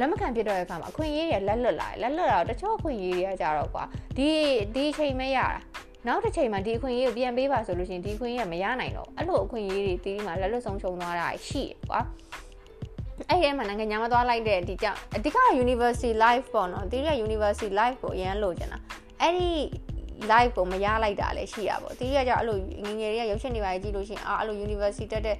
[0.00, 3.84] လက်မခံပြတော့တဲ့အခါမှာအခွင့်အရေးတွေလက်လွတ်လာတယ်လက်လွတ်လာတော့တချို့အခွင့်အရေးတွေကကြတော့ကွာ
[4.16, 4.28] ဒီ
[4.74, 5.60] ဒီချိန်မဲရတာ
[6.06, 12.00] နောက်တစ်ချိန်မှာဒီအခွင့်အရေးကိုပြန်ပေးပါဆိုလို့ရှိရင်ဒီအခွင့်အရေးကမရနိုင်တော့အဲ့လိုအခွင့်အရေးတွေတီးမှာလက်လွတ်ဆုံးရှုံးသွားတာရှိတယ်ကွာ
[13.28, 18.78] အဲ့ဒီမှာနိုင်ငံညာမသွားလိုက်တဲ့ဒီကြောင့်အဓိက university life ပေါ့နော်ဒီက university life ကိုအရန်လို့ကျင်တာ
[19.20, 19.50] အဲ့ဒီ
[20.30, 25.36] live ကိုမရလိုက်တာလည်းရှိရပါဘောတီးရကြအဲ့လိုငငယ်တွေကရုပ်ရှင်တွေပါကြည့်လို့ရှိရင်အာအဲ့လို university တက်တဲ့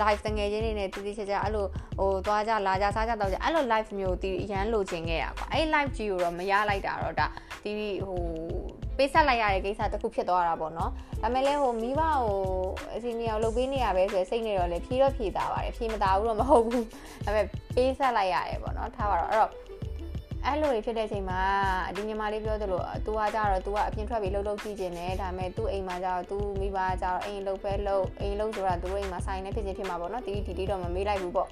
[0.00, 1.66] live တငယ်ချင်းတွေနဲ့တီးတီးချာချာအဲ့လို
[1.98, 7.26] ဟိုသွားကြလာကြစားကြတော့ကြအဲ့လို live မျိုးတီးအရန်လိုချင်ခဲ့ရကွာအဲ့ live ကြီးကိုတော့မရလိုက်တာတော့ဒါ
[7.64, 8.20] တီးဟို
[8.97, 12.13] ပေးဆက်လိုက်ရတဲ့ကိစ္စတစ်ခုဖြစ်သွားတာပေါ့နော်ဒါမဲ့လည်းဟိုမိဘဟို
[12.95, 16.85] အစီအနီအောင်လုပ်ပေးနေရပဲဆိုစိတ်နေတော့လေဖြေတော့ဖြေတာပါတယ်ဖြေမတာဘူးတော့မဟုတ်ဘူး
[17.25, 17.45] ဒါပေမဲ့
[17.75, 19.51] ပေးဆက်လိုက်ရတယ်ပေါ့နော်ထားပါတော့အဲ့တော့
[20.45, 21.41] အဲ့လိုတွေဖြစ်တဲ့အချိန်မှာ
[21.95, 31.47] ဒီညီမလေးပြောသလို तू ကကြတော့ तू ကအပြင်ထွက်ပြီးလှုပ်လှုပ်ကြည့်ကျင်တယ်ဒါပေမဲ့ तू အိမ်မှာကြတော့ तू မိဘကြတော့အိမ်လှုပ်ပဲလှုပ်အိမ်လှုပ်ဆိုတာ तू တို့အိမ်မှာဆိုင်နေဖြစ်ချင်းဖြစ်မှာပေါ့နော်တီတီတီတော့မမေးလိုက်ဘူးပေါ့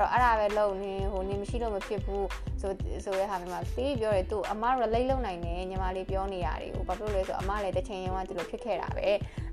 [0.00, 2.28] တော့အဲ့ဒါပဲလုံနေဟိုနေမရှိလို့မဖြစ်ဘူး
[2.60, 2.72] ဆို
[3.04, 9.08] ဆိုတဲ့ဟာမျိုးမှာတီးပြောတယ်သူအမ relate လုပ်နိုင်တယ်ညီမလေးပြောနေရတယ်ဟိုဘာဖြစ်လို့လဲဆိုအမလည်းတစ်ချိန်ရင်ကဒီလိုဖြစ်ခဲ့တာပဲ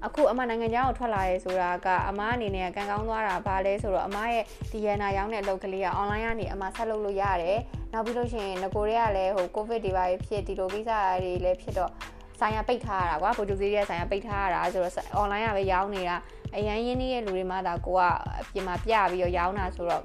[0.05, 7.59] အခုအမနိုင်ငံခြားကိုထွက်လာရဲဆိုတာကအမအနေနဲ့ကံကောင်းသွားတာဘာလဲဆိုတော့အမရဲ့ဒီရနာရောင်းတဲ့အလုပ်ကလေးက online ကနေအမဆက်လုပ်လို့ရတယ်
[7.93, 10.91] နောက်ပြီးလို့ရှိရင်ငကိုတွေကလည်းဟို covid တွေပါဖြစ်ဒီလိုကိစ္စ
[11.23, 11.91] တွေလည်းဖြစ်တော့
[12.39, 16.17] ဆိုင်ရပိတ်ထားရတာကွာဗိုလ်ချုပ်စည်းရဲ့ဆိုင်ရပိတ်ထားရတာဆိုတော့ online ကပဲရောင်းနေတာ
[16.55, 18.01] အရန်ရင်းနှီးရဲ့လူတွေမှသာကိုက
[18.39, 20.03] အပြင်မှာပြပြီးတော့ရောင်းတာဆိုတော့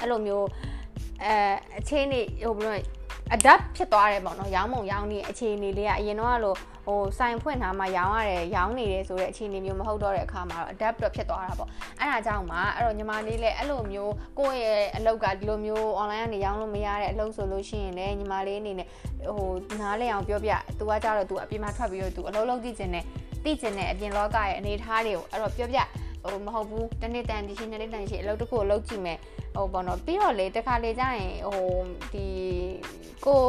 [0.00, 0.46] အဲ့လိုမျိုး
[1.24, 1.34] အဲ
[1.78, 2.78] အခြေအနေဟိုဘယ်လို
[3.34, 6.56] adapt ဖြစ်သွားတယ်ပေါ့နော်ရောင်းမုံရောင်းနေအခြေအနေလေးကအရင်တော့လို့
[6.86, 11.68] ဟိုဆိုင်ဖွင့်ထားမှရောင်းရတယ်ရောင်းနေတယ်ဆိုတဲ့အခြေအနေမျိုးမဟုတ်တော့တဲ့အခါမှာတော့ adapt တော့ဖြစ်သွားတာပေါ့
[12.00, 18.88] အဲ့ဒါကြောင့်မှအဲ့တော့ညီမလေးလည်းအဲ့လိုမျိုးကိုယ့်ရဲ့အလုပ်ကဒီလိုမျိုး online ကနေရောင်းလို့မရတဲ့အလုပ်ဆိုလို့ရှိရင်လည်းညီမလေးအနေနဲ့
[19.36, 23.04] ဟိုနားလည်အောင်ပြောပြ तू ကကြတော့ तू အပြင်မှာထွက်ပြီးတော့ तू အလုပ်လုပ်ကြည့်ခြင်းနဲ့
[23.44, 25.78] သိခြင်းနဲ့အပြင်လောကရဲ့အနေအထားတွေကိုအဲ့တော့ပြောပြ
[26.23, 29.17] ဟိုမဟုတ်ဘူးတနေ့တန်ဒီရှိနေ့တန်ရှိအလုပ်တစ်ခုကိုလုပ်ကြည့်မယ်
[29.55, 31.63] ဟိုပေါ့နော်ပြီးတော့လေတခါလေကြာရင်ဟို
[32.13, 32.25] ဒီ
[33.25, 33.41] ကို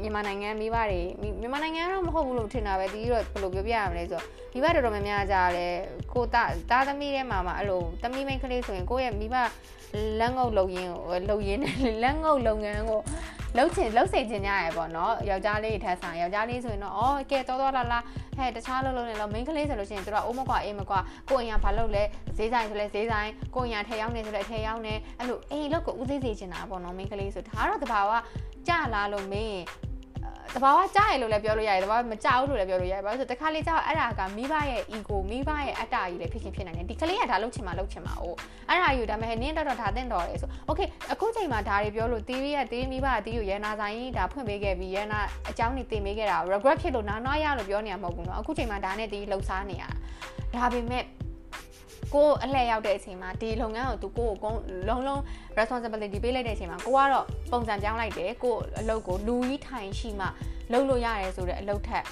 [0.00, 1.00] မြန်မာနိုင်ငံမိဘတွေ
[1.40, 5.66] မြန်မာနိုင်ငံတော့မဟုတ်ဘူးလို့ထင်တာပဲဒီတော့ဘယ်လိုပြောပြရမလဲဆိုတော့မိဘတော်တော်များများကြာလဲ
[6.12, 9.36] ကိုတာတာသမီးထဲမှာမှအဲ့လိုသမီးမိန်းကလေးဆိုရင်ကိုရဲ့မိဘ
[10.20, 13.00] လက်ငုပ်လုံရင်းကိုလုံရင်းနဲ့လက်ငုပ်လုပ်ငန်းကို
[13.56, 18.00] လှုပ်ချင်လှုပ်စေချင်ကြရပေါ့နော်ယောက်ျားလေးထက်ဆိုင်ယောက်ျားလေးဆိုရင်တော့အော်ကဲတော်တော်လာလာ
[18.36, 22.02] ဟဲ့တခြားလုံးလုံးနဲ့တော့မိန်းကလေးဆိုလို့ရှိရင်သူကအိုးမကွာအေးမကွာကိုအင်ရဘာလုပ်လဲ
[22.36, 28.10] ဈေးဆိုင်ဆိုလဲဈေးဆိုင်ကိုအင်ရထဲရောက်နေဆိုလဲထဲရောက်နေအဲ့လိုအေးလောက်ကိုဦးသေးစေချင်တာပေါ့နော်မိန်းကလေးဆိုဒါတော့တဘာဝ
[28.68, 29.60] ကြလာလို့မင်း
[30.55, 38.25] တဘာဝကြားရလို့လည်းပြောလို့ရတယ်တဘာဝမကြောက်လို့လည်းပြောလို့ရတယ်ဘာလို့ဆိုတခါလေးကြောက်အဲ့ဒါကမိဘရဲ့ ego မိဘရဲ့အတ္တကြီးလည်းဖြစ်ချင်းဖြစ်နိုင်တယ်ဒီကလေးကဒါလုပ်ချင်မှလုပ်ချင်မှာ哦
[38.69, 49.83] အဲ့ဒါယူဒါပေမဲ့နင်းတော့တော့ဒါတင်တော်တယ်ဆို okay အခုချိန်မှာဒါတွေပြောလို့ theory က theory မိဘက theory ကိုရန်နာဆိုင်ဒါဖွင့်ပေးခဲ့ပြီးရန်နာအကြောင်းနေတင်ပေးခဲ့တာ regret ဖြစ်လို့နားနားရလို့ပြောနေရမဟုတ်ဘူးเนาะအခုချိန်မှာဒါနဲ့ theory လှုပ်ရှားနေရ
[50.53, 51.03] တာဒါပေမဲ့
[52.14, 54.54] ကိုအလှည့်ရောက်တဲ့အချိန်မှာဒီလုပ်ငန်းကိုသူကိုကို
[54.88, 55.20] လုံးလုံး
[55.58, 60.26] responsibility ပေးလိုက်တဲ့အချိန်မှာကိုကတော့ပုံစံပြောင်းလိုက်တယ်ကိုအလုပ်ကိုလူကြီးထိုင်ရှိမှ
[60.72, 62.04] လုပ်လို့ရတယ်ဆိုတဲ့အလုပ်ထက်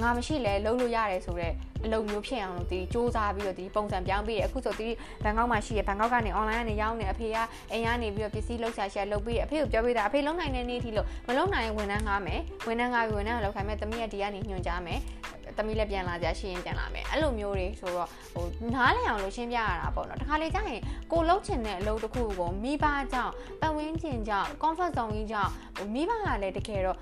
[0.00, 4.88] ငါမရှိလဲလုပ်လို့ရတယ်ဆိုတော့အလုပ်မျိုးဖြစ်အောင်လို့ဒီစူးစမ်းပြီးတော့ဒီပုံစံပြောင်းပြီးတယ်အခုဆိုဒီ
[5.24, 7.36] ဘန်ကောက်မှာရှိရဘန်ကောက်ကနေ online ကနေရောင်းနေအဖေက
[7.72, 15.00] အိမ်ကနေပြီးတော့ပစ္စည်းလောက်ရှာရှာလုပ်ပြီးအဖေကိုပြောပေးတာအဖေလုံးနိုင်တဲ့နေ့ထိလို့မလုံးနိုင်ရင်ဝန်ထမ်းငားမယ်ဝန်ထမ်းငားပြီးဝန်ထမ်းကိုလောက်ခိုင်းမယ်တမီးကဒီကနေညွှန်ကြားမယ်
[15.58, 20.80] တမီးလည်းပြန်လာကြရှိရင်ပြန်လာမယ်အဲ့လိုမျိုးတွေဆိုတော့ဟိုနားလည်အောင်လို့ရှင်းပြရတာပေါ့နော်တခါလေကြာရင်
[21.12, 26.98] ကိုလှုပ်ချင်တဲ့အလုပ်တစ်ခုကိုမိဘကြောင့်ပတ်ဝန်းကျင်ကြောင့် comfort zone ကြီးကြောင့်ဟိုမိဘကလည်းတကယ်တော့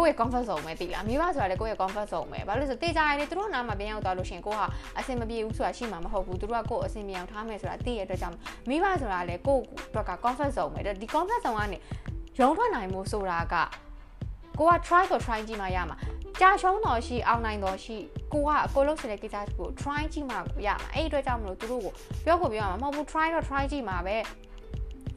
[0.00, 4.66] ကိုယ့်ရဲ့ comfort zone ပဲတည်လားမိဘဆိုတာလည်းကိုယ့်ရဲ့ comfort zone ပဲဘာလို့လဲဆိုတေးကြရတယ်သူတို့နားမှာပြန်ရောက်သွားလို့ရှင်ကိုဟာ
[4.98, 8.36] အဆင်မပြေဘူးဆိုတာရှိမှာမဟုတ်ဘူးသူတို့ကကိုယ့်အဆင်ပြေအောင်ထားမယ်ဆိုတာသိရတဲ့အတွက်ကြောင့်
[8.68, 11.78] မိဘဆိုတာလည်းကိုယ့်အတွက်က comfort zone ပဲဒီ comfort zone ကနေ
[12.40, 13.54] ရုံထွက်နိုင်မှုဆိုတာက
[14.58, 15.96] ကိုက try ဆို try ကြည့်မှရမှာ
[16.40, 17.96] ကြာရှုံးတော်ရှိအောင်နိုင်တော်ရှိ
[18.32, 21.92] ကိုကအကိုလုံးစတဲ့ကိစ္စကို try ကြည့်မှရမှာအဲ့ဒီအတွက်ကြောင့်မလို့သူတို့ကို
[22.24, 24.16] ပြောကိုပြောရမှာမဟုတ်ဘူး try တော့ try ကြည့်မှာပဲ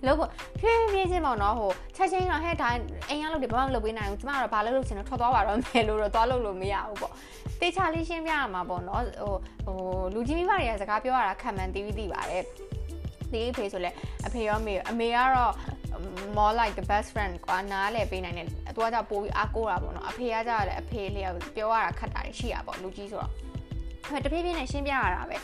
[0.06, 0.28] လို့ကို
[0.60, 2.68] ဖြည်းဖြည်းချင်းပေါ့နော်ဟိုချက်ချင်းတော့ဟဲ့ဒါ
[3.10, 7.14] အိမ်ရလို့ဒီဘာမှမလုပ်ပေးနိုင်ဘူးကျမကတော့ဘာလုပ်လို့ချင်တော့ထွက်သွားပါတော့မယ်လို့တော့သွားလို့လို့မရဘူးပေါ့
[7.62, 9.36] တေချာလေးရှင်းပြရမှာပေါ့နော်ဟို
[9.66, 9.78] ဟို
[10.14, 12.44] လူကြီးမိဘတွေကစကားပြောရတာခံမှန်သိပြီးသိပါတယ်
[13.32, 13.92] ဒီအဖေဆိုလဲ
[14.26, 15.54] အဖေရောမေအမေကတော့
[16.38, 23.32] more like the best friend ကွာနားလဲပေးနိုင်တယ်သူကကြောင့်ပိုးပြီးအားကိုးတာပေါ့နော်အဖေကကြောင့်လည်းအဖေလေးကပြောရတာခက်တာရှိရပေါ့လူကြီးဆိုတော့
[24.10, 25.38] အဲတဖြည်းဖြည်းနဲ့ရှင်းပြရတာပဲ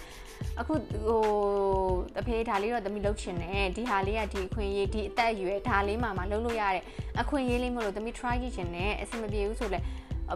[0.60, 0.74] အခု
[1.06, 1.22] ဟို
[2.16, 6.84] တဖေးဒါလေးတော့သမီးလုပ်ချင်တယ်ဒီဟာလေးကဒီအခွင့်အရေးဒီအသက်အရွယ်ဒါလေးမှမှလုပ်လို့ရတဲ့
[7.22, 9.80] အခွင့်အရေးလေးမလို့သမီး try ကြည့်ချင်တယ်အဆင်မပြေဘူးဆိုလဲ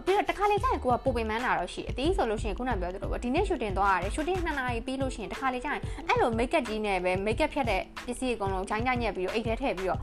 [0.05, 9.99] ပြီးတော့တခါလေကျရင်ကိုကပိုပင်မန်းလာတော့ရှိအသေးဆိုလို့ရှိရင်ခုနပြောသလိုပေါ့ဒီနေ့ shooting သွားရတယ် shooting 2နာရီပြီးလို့ရှိရင်တခါလေကျရင်အဲ့လို make up ကြီးနဲ့ပဲ make up ဖြတ်တဲ့ပစ္စည်းအကုန်လုံးဂျိုင်းဂျိုင်းညက်ပြီးတော့အိတ်ထဲထည့်ပြီးတော့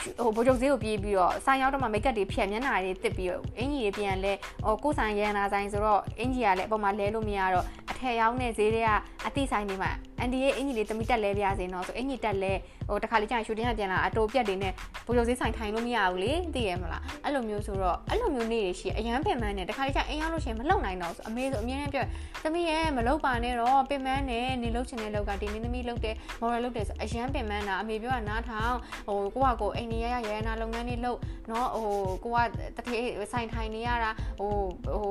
[0.00, 4.32] ဟိုဘိုးချုပ်ဈေးကိုပြေးပြီးတော့ဆိုင်ရောက်တော့မှမိတ်ကပ်တွေဖြတ်မျက်နှာတွေတစ်ပြီးတော့အင်ကြီးတွေပြန်လဲ
[4.64, 8.90] ဟိုကိုဆိုင်ရန်နာဆိုင်ဆိုတော့အင်ကြီးကလည်းအပေါ်မှာလဲလို့မရတော့အထက်ရောက်တဲ့ဈေးတွေက
[9.26, 12.52] အတိဆိုင်တွေမှာအန်ဒီရဲ့အင်ကြီးလေးတမိတက်လဲပြစေနော်ဆိုအင်ကြီးတက်လဲ
[12.88, 14.72] ဟိုတခါလေးကျရင်ရှူတင်ကပြန်လာအတိုပြက်တွေနဲ့
[15.06, 22.06] ဘိုးချုပ်ဈေးဆိုင်ထိုင်လို့မရဘူးလေသိရမလားအဲ့လိုမျိုးဆိုတော့အဲ့လိုမျိုးနေ့တွေရှိအရန်ပင်မန်းနဲ့တခါလေးကျရင်အိမ်ရောက်လို့ရှိရင်မလုံနိုင်တော့ဆိုအမေဆိုအမြဲတမ်းပြော
[22.42, 31.18] သမီးရဲ့မလုံပါနဲ့တော့ပင်မန်းနဲ့နေလုံချင်တဲ့လောက်ကဒီနေသမီးလုံတယ်မော်ရယ်လုံတယ်ဆိုအရန်ပင်မန်းတာအမေပြောကနားထောင်ဟိုကိုကကိုအိမ်နေရရရနာလုပ်ငန်းတွေလုပ်
[31.50, 31.88] နော်ဟို
[32.24, 32.38] ကိုက
[32.76, 34.52] တထေးဆိုင်ထိုင်နေရတာဟို
[34.84, 35.02] ဟို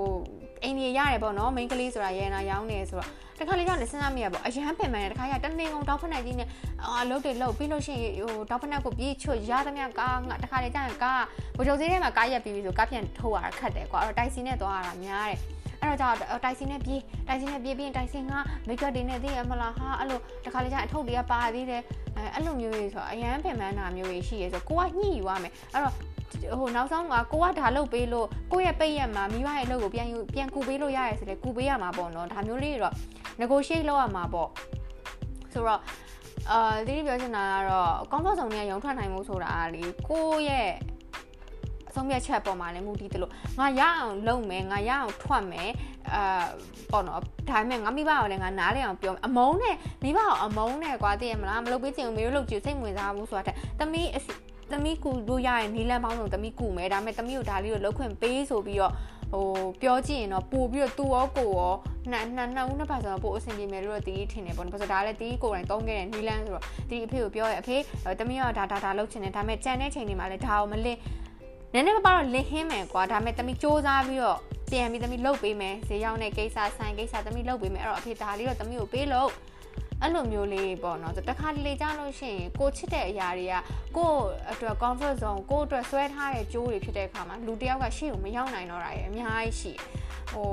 [0.64, 6.48] အိမ်နေရတယ်ပေါ့နော် main ကလေးဆိုတာရနာရောင်းနေဆိုတော့တခါလေးကြောင့်လည်းစဉ်းစားမိရပေါ့အရန်ပင်မှန်တယ်တခါရတနေကုန်တောက်ဖက်နိုင်ကြီးနဲ့
[6.86, 11.24] အာလုတ်တွေလုတ်ပြီးလို့ရှိရင်ဟိုတောက်ဖက်နိုင်ကိုပြေးချွတ်ရသမျှကားငါတခါလေးကြောင့်ကား
[11.58, 15.40] ဘိုးချုပ်စည်းထဲမှာကားရက်ပြီးပြီဆိုကားပြန်ထုတ်ရတာခက်တယ်ကွာအဲ့တော့တိုက်စီနဲ့သွားရတာများတယ်
[15.82, 21.82] အဲ့တော့ကြောင့်တိုက်စီနဲ့ပြေးတိုက်စီနဲ့ပြေးပြီးရင်တိုက်စီငါမိတ်ကပ်တွေနဲ့သိရမလားဟာအဲ့လိုတခါလေးကျအထုပ်တွေကပါသေးတယ်
[22.16, 25.96] အဲအဲ့လိုမျိုးကြီးဆိုအရန်ပင်ပန်းတာမျိုးကြီးရှိရဲဆိုကိုကညှိယူရမယ်အဲ့တော့
[26.60, 32.96] ဟိုနောက်ဆုံးကကိုကဒါလုပ်ပေးလို့ကိုရဲ့ပိတ်ရက်မှာမိဘရဲ့အလုပ်ကိုပြန်ယူပြန်ကူပေးလို့ရရဲဆိုလေကူပေးရမှာပေါ့နော်ဒါမျိုးလေးတွေတော့
[33.42, 34.50] negotiate လုပ်ရမှာပေါ့
[35.54, 35.82] ဆိုတော့
[36.52, 40.70] အာဒီပြောချင်တာကတော့ comfort zone နဲ့ရုံထွက်နိုင်မှုဆိုတာလေကိုရဲ့
[41.90, 45.70] အဆုံးဖြတ်ချက်ပေါ်မှာလည်းမူတည်တယ်လို့ငါရအောင်လုပ်မယ်ငါရအောင်ထွက်မယ်
[46.14, 46.46] အာ
[46.92, 54.10] ပေါ့နော်ဒါပေမဲ့ငါမိဘကိုလည်းငါနားလဲအောင်ပြောအမုန်းနဲ့မိဘကိုအမုန်းနဲ့ကွာသိရမလားမလုပ်ပေးချင်ဘူးမေတို့လုပ်ကြည့်စိတ်ဝင်စားဘူးဆိုတာတဲ့သမီး
[54.74, 58.94] သမီးကူလို့ရရင်နီလန်ပေါင်းလို့သမီးကူမယ်ဒါပေမဲ့သမီးကိုဒါလေးကိုလောက်ခွင့်ပေးဆိုပြီးတော့
[59.34, 59.46] ဟို
[59.82, 61.74] ပြောကြည့်ရင်တော့ပို့ပြီးတော့သူရောကိုရော
[62.12, 67.78] နှစ်နှစ်နှစ်ဦးနှစ်ဖက်ဆိုတော့ပို့အဆင်ပြေမယ်လို့တီးထင်တယ်ပေါ့နော်။ဘာလို့ဒါလည်းတီးကိုယ်တိုင်တုံးခဲ့တဲ့နီလန်းဆိုတော့တီးအဖေကိုပြောရအဖေ
[68.20, 71.00] တမီးကဒါဒါဒါလုပ်ချင်တယ်ဒါပေမဲ့ကြံတဲ့ချိန်တွေမှာလည်းဒါကိုမလင်း
[71.74, 74.40] နည်းနည်းပါးပါတော့လင်းဟင်းမယ်ကွာဒါပေမဲ့တမီးစူးစမ်းပြီးတော့
[74.72, 79.30] ပြန်ပြီးသမီးလုတ်ပေးမယ်ဈေးရောက်တဲ့ကိစ္စဆိုင်ကိစ္စသမီးလုတ်ပေးမယ်အဲ့တော့အဖေဒါလေးတော့သမီးကိုပေးလို့
[80.02, 83.56] အဲ့လိုမျိုးလေးပေါ့နော်တခါတလေကြားလို့ရှိရင်ကိုချစ်တဲ့အရာတွေက
[83.98, 84.12] ကို
[84.52, 89.72] အတွက် comfort zone ကိုအတွက်ဆွဲထားတဲ့ကြိုးတွေဖြစ်တဲ့အခါမှာလူတယောက်ကရှေ့ကိုမရောက်နိုင်တော့တာရယ်အများကြီးရှိ
[90.32, 90.50] ဟို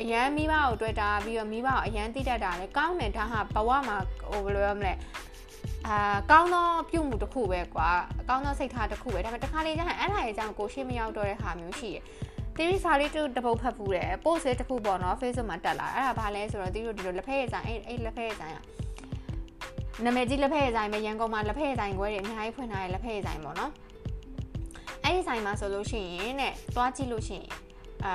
[0.00, 3.96] အရန်မိဘကိုတွေ့တာပြီးတော့မိဘကိုအရန်တိတတ်တာလေကောင်းတယ်ဒါဟာဘဝမှာ
[4.30, 4.94] ဟိုဘယ်လိုရမလဲ
[5.86, 7.90] အာကောင်းသောပြုမှုတစ်ခုပဲကွာ
[8.28, 12.02] ကောင်းသောစိတ်ထားတစ်ခုပဲဒါပေမဲ့တခါလေကျရင်အဲ့ဒါရဲ့အကြောင်းကိုရှေ့မရောက်တော့တဲ့ဟာမျိုးရှိတယ်
[12.56, 18.64] တီရီစာလေးတူတပုတ်ဖတ်ဖူးတယ် post တစ်ခုပေါ့နော် Facebook မှာတက်လာအဲ့ဒါဘာလဲဆိုတော့တီရီတို့ဒီလိုလက်ဖက်ရည်ဆိုင်အဲ့အဲ့လက်ဖက်ရည်ဆိုင်อ่ะ
[20.04, 23.72] နာမည်ကြီးလက်ဖက်ရည်ဆိုင်ပဲရန်ကုန်မှာလက်ဖက်ရည်ဆိုင်ခွဲတွေအများကြီးဖွင့်ထားတဲ့လက်ဖက်ရည်ဆိုင်ပေါ့နော်
[25.04, 27.48] အဲ့ဒီဆိုင်မှာဆိုလို့ရှိရင်တဲ့သွားကြည့်လို့ရှိရင်
[28.04, 28.12] အာ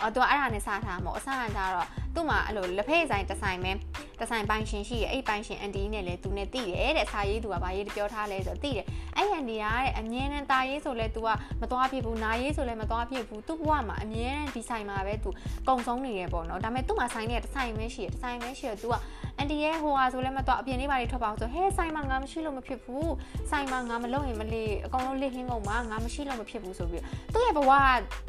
[0.00, 3.71] အော်သူအဲ့ဒါနဲ့စားထားမှာအဆန်ကကြတော့သူ့မှာအဲ့လိုလက်ဖက်ဆိုင်တစ်ဆိုင်ပဲ
[4.19, 8.85] တစ်ဆိုင်ပိုင်ရှင်ရှိရဲ့အဲ့ပိုင်ရှင်အန်တီနဲ့လည်းသူနဲ့တိတယ်တဲ့စာရေးသူကဗာရေးပြောထားလဲဆိုတော့တိတယ်
[9.17, 11.27] အဲ့အန်တီကတဲ့အမြဲတမ်းတာရေးဆိုလဲ तू က
[11.61, 15.29] မသွားဖြစ်ဘူးနာရေးဆိုလဲမသွားဖြစ်ဘူးသူ့ဘဝမှာအမြဲတမ်းဒီဆိုင်မှာပဲ तू
[15.67, 18.93] ကုံဆုံးနေရပေါ့နော်ဒါပေမဲ့သူ့မှာဆိုင်နဲ့တစ်ဆိုင်ပဲရှိရတစ်ဆိုင်ပဲရှိရ तू က
[19.37, 23.13] အန်တီရဲ့ဟိုဟာဆိုလဲမတော့အပြင်လေးပါလေးထွက်ပါအောင်ဆိုဟဲဆိုင်မှာငါမရှိလို့မဖြစ်ဘူး
[23.51, 27.71] ဆိုင်မှာငါမလုပ်ရင်မလေးအကောင်လုံးလစ်ဟင်းကုန်မှာငါမရှိလို့မဖြစ်ဘူးဆိုပြီးသူ့ရဲ့ဘဝ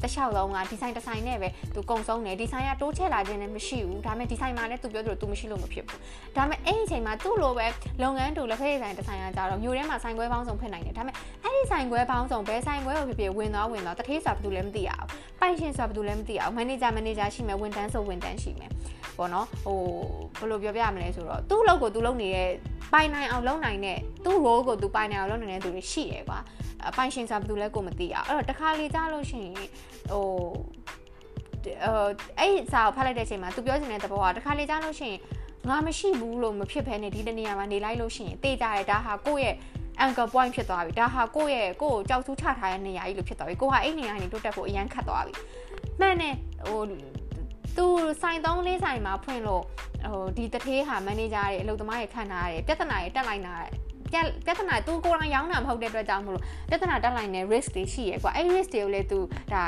[0.03, 6.00] တခြားလုံးကဒီဆိုင်တစ်ဆိုင်နဲ့ပဲသူကုံဆုံးနေဒီဆိုင်ကတိုးချဲ့လာခြင်းလည်း မရှိဘူးဒါပေမဲ့ဒီဆိုင်မှာလည်းသူပြောသလိုသူမရှိလို့မဖြစ်ဘူး
[6.36, 7.68] ဒါပေမဲ့အဲ့ဒီအချိန်မှာသူ့လိုပဲ
[8.04, 15.08] လုပ်ငန်းတူလက်ဖက်ရည်ဆိုင်တစ်ဆိုင်ကကြတော့မြို့ထဲမှာဆိုင်ခွဲပေါင်းစုံဖြစ်နိုင်တယ်ဒါပေမဲ့အဲ့ဒီဆိုင်ခွဲပေါင်းစုံဘယ်ဆိုင်ခွဲကိုဖြစ်ဖြစ်ဝင်သွားဝင်သွားတထေးဆိုတာဘာလို့လဲမသိရအောင်
[15.40, 18.72] ပိုင်ရှင်ဆိုတာဘာလို့လဲမသိရအောင်မန်နေဂျာမန်နေဂျာရှိမယ်ဝန်ထမ်းဆိုဝန်ထမ်းရှိမယ်
[19.18, 19.80] ပေါ့နော်ဟို
[20.40, 22.50] ဘယ်လိုပြောပြရမလဲဆိုတော့သူ့လုပ်ကိုသူလုပ်နေတဲ့
[22.94, 26.40] ပိုင်နိုင်အောင်လုပ်နိုင်တဲ့သူ့ role ကိုသူပိုင်နိုင်အောင်လုပ်နိုင်တဲ့သူတွေရှိရယ်ကွာ
[26.88, 29.54] အပိုင်ရှင်ဆိုတာဘာလို့လဲကိုမသိအောင်အဲ့တော့တခါလေကြားလို့ရှိရင်
[30.12, 30.26] ဟို
[32.40, 35.20] အဲ့စာကိုဖတ်လိုက်တဲ့အချိန်မှာသူပြောချင်တဲ့သဘောကတခါလေကြားလို့ရှိရင်
[35.70, 39.56] ငါမရှိဘူးလို့မဖြစ်ဘဲနဲ့ဒီတနေရာမှာနေလိုက်လို့ရှိရင်တေးကြရဲဒါဟာကိုယ့်ရဲ့
[40.04, 45.34] anchor point ဖြစ်သွားပြီဒါဟာကိုယ့်ရဲ့ကိုယ့်ကိုကြောက်ဆူးချထားတဲ့နေရာကြီးလို့ဖြစ်သွားပြီကိုဟာအဲ့နေရာကနေတိုးတက်ဖို့အရန်ခတ်သွားပြီ
[46.00, 46.36] မှန်တယ်
[46.68, 46.82] ဟို
[47.78, 47.88] သူ
[48.22, 49.64] ဆိုင်သုံးလေးဆိုင်မှာဖွင့်လို့
[50.06, 53.56] ဟိုဒီတထေးဟာမန်နေဂျာတွေအလုပ်သမားတွေခန့်ထားရတယ်ပြဿနာတွေတက်လိုက်တာ
[54.12, 59.20] ပြပြဿနာသူကိုယ်တိုင်ရောင်းတာမဟုတ်တဲ့အတွက်ကြောင့်မလို့ပြဿနာတက်လိုက်တဲ့ risk တွေရှိရယ်ကွာအဲ့ risk တွေကိုလည်းသူ
[59.54, 59.66] ဒါ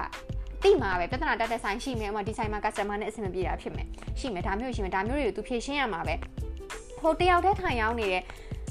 [0.64, 3.88] တိမှာပဲပြဿနာတက်တဲ့ဆိုင်ရှိမယ်ဥမာဒီဆိုင်မှာ customer နဲ့အဆင်မပြေတာဖြစ်မယ်
[4.20, 6.16] ရှိမယ်ဒါမျိုးရှိမယ်ဒါမျိုးတွေကိုသူဖြေရှင်းရမှာပဲ
[7.02, 8.24] ဟိုတယောက်တည်းထိုင်ရောင်းနေတဲ့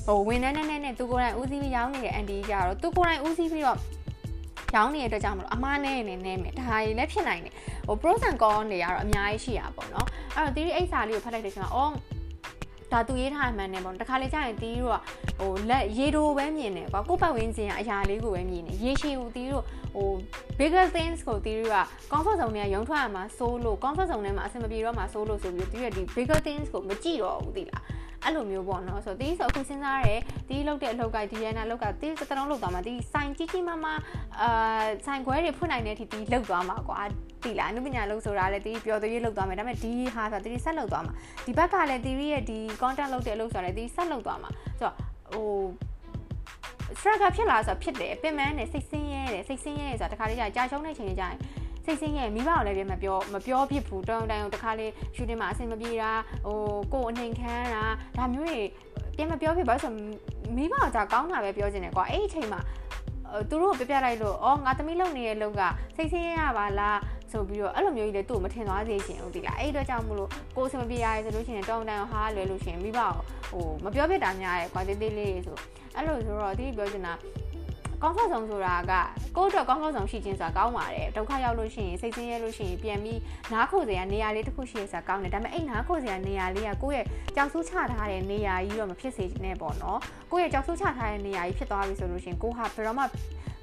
[0.07, 3.79] ဟိုဝန်ထမ်းနဲ့နဲ့နဲ့သူကိုယ်တိုင်ဦးစီးပြီးရောင်းနေတဲ့အန်တီကြတော့သူကိုယ်တိုင်ဦးစီးပြီးတော့
[4.74, 7.55] ရောင်းနေတဲ့အတွက်ကြောင့်မလို့အမားနဲ့နေနေမယ်ဒါကြီးလည်းဖြစ်နိုင်တယ်
[7.87, 11.92] ဟို pros and cons တွေကတော့အများကြီးရှိတာပေါ့နော်အဲ့တော့ theory အိတ်စာလေးကိုဖတ်လိုက်တဲ့ချိန်မှာအော်
[12.92, 14.96] ဒါသူရေးထားမှန်တယ်ပေါ့တခါလေကြာရင်တီးတို့က
[15.40, 20.11] ဟိုလက်ရေတိုပဲမြင်တယ်ကွာကိုပတ်ဝင်းစင်ကအရာလေးကိုပဲမြင်တယ်ရေရှည်ကိုတီးတို့ဟို
[20.59, 21.76] bigger things ကိုတီးတို့က
[22.12, 27.83] comfort zone နဲ့ရုံထွက်ရမှာစိုးလို့ comfort zone ထဲမှာအဆင်မပြေတော့မှာစိုးလို့ဆိုပြီးတီးရဒီ bigger things ကိုမကြည့်တော့ဘူးတီးလား
[28.24, 33.98] အဲ့လိုမျိုးပေါ့နော်ဆိုတော့တီးဆိုအခုစဉ်းစားရတယ်တီးလောက်တဲ့အလောက်ကဒီရနာလောက်ကတီးစတလုံးလောက်သွားမှာတီးဆိုင်ကြီးကြီးမားမား
[34.40, 37.00] အာဆိုင်ခွဲတွေဖွင့်နိုင်တဲ့အထိတီးလောက်သွားမှာကွာ
[37.44, 44.94] တီလာအနုပညာလုံးဆိုတာလည်းတီးပျော်သွေးရေးလောက်သွားမယ်ဒါပေမဲ့ဒီဟာဆိုတာတီးဆက်လောက်သွားမှာဒီဘက်ကလည်းတီးရဲ့ဒီ content လောက်တဲ့အလုပ်ဆိုတာလည်းတီးဆက်လောက်သွားမှာဆိုတော့
[45.33, 45.48] ဟို
[46.98, 51.40] struggle ဖြစ်လာဆိုဖြစ်တယ်ပင်မနဲ့စိတ်ဆင်းရဲတယ်စိတ်ဆင်းရဲဆိုတာတခါလေးကြာကြာရှုံးတဲ့ချိန်လေးကြာရင်
[51.90, 56.11] စိတ်ဆင်းရဲမိဘကိုလည်းပြန်မပြောမပြောဖြစ်ဘူးတောင်းတိုင်တခါလေးရှူတင်မှာအဆင်မပြေတာ
[56.46, 56.59] ဟို
[56.92, 57.85] ကိုယ်အနှိမ်ခံတာ
[58.16, 58.61] ဒါမျိုးတွေ
[59.16, 59.92] ပြန်မပြောဖြစ်ပါဆို
[60.57, 62.61] မိဘကကြာကောင်းတာပဲပြောချင်တယ်ကွာအဲ့ဒီအချိန်မှာ
[63.50, 65.62] သူတို့ပြပြလိုက်လို့အော်ငါသမီးလုံနေတဲ့လောက်က
[65.96, 66.98] စိတ်ဆင်းရဲရပါလား
[67.33, 73.12] ဆိုပြီးတော့အဲ့လိုမျိုးကြီးလေသူ့ကိုမထင်သွားစေချင်ဘူးဒီလားအဲ့အတွက်ကြောင့်မလို့ကိုယ်စမပြေရရဲဆိုလို့ရှိရင်တောင်းတန်ဟာလွယ်လို့ရှိရင်မိဘကို
[73.50, 75.57] ဟိုမပြောပြတာများရဲကွာတေးသေးလေးဆို
[75.94, 77.12] အဲ့လိုဆိုတော့ဒီပြောချင်တာ
[78.02, 78.92] comfort zone ဆိုတာက
[79.36, 83.20] ကိုယ့်အတွက် comfort zone ရှိခြင်းဆိုတာကောင်းပါတယ်ဒုက္ခရောက်လို့ရှိရင်စိတ်ဆင်းရဲလို့ရှိရင်ပြန်ပြီး
[83.52, 89.98] နားခိုစရာနေရာလေးတစ်ခုရှိရဆိုတာကောင်းတယ်ဒါပေမဲ့အဲ့နားခိုစရာနေရာလေးကကိုယ့်ရဲ့ကြောက်ဆူးချထားတဲ့နေရာကြီးတော့မဖြစ်စေချင်နဲ့ပေါ့နော်
[90.32, 93.04] ကိုယ့်ရဲ့ကြောက်ဆူးချထားတဲ့နေရာကြီးဖြစ်သွားပြီဆိုလို့ရှိရင်ကိုဟာဘယ်တော့မှ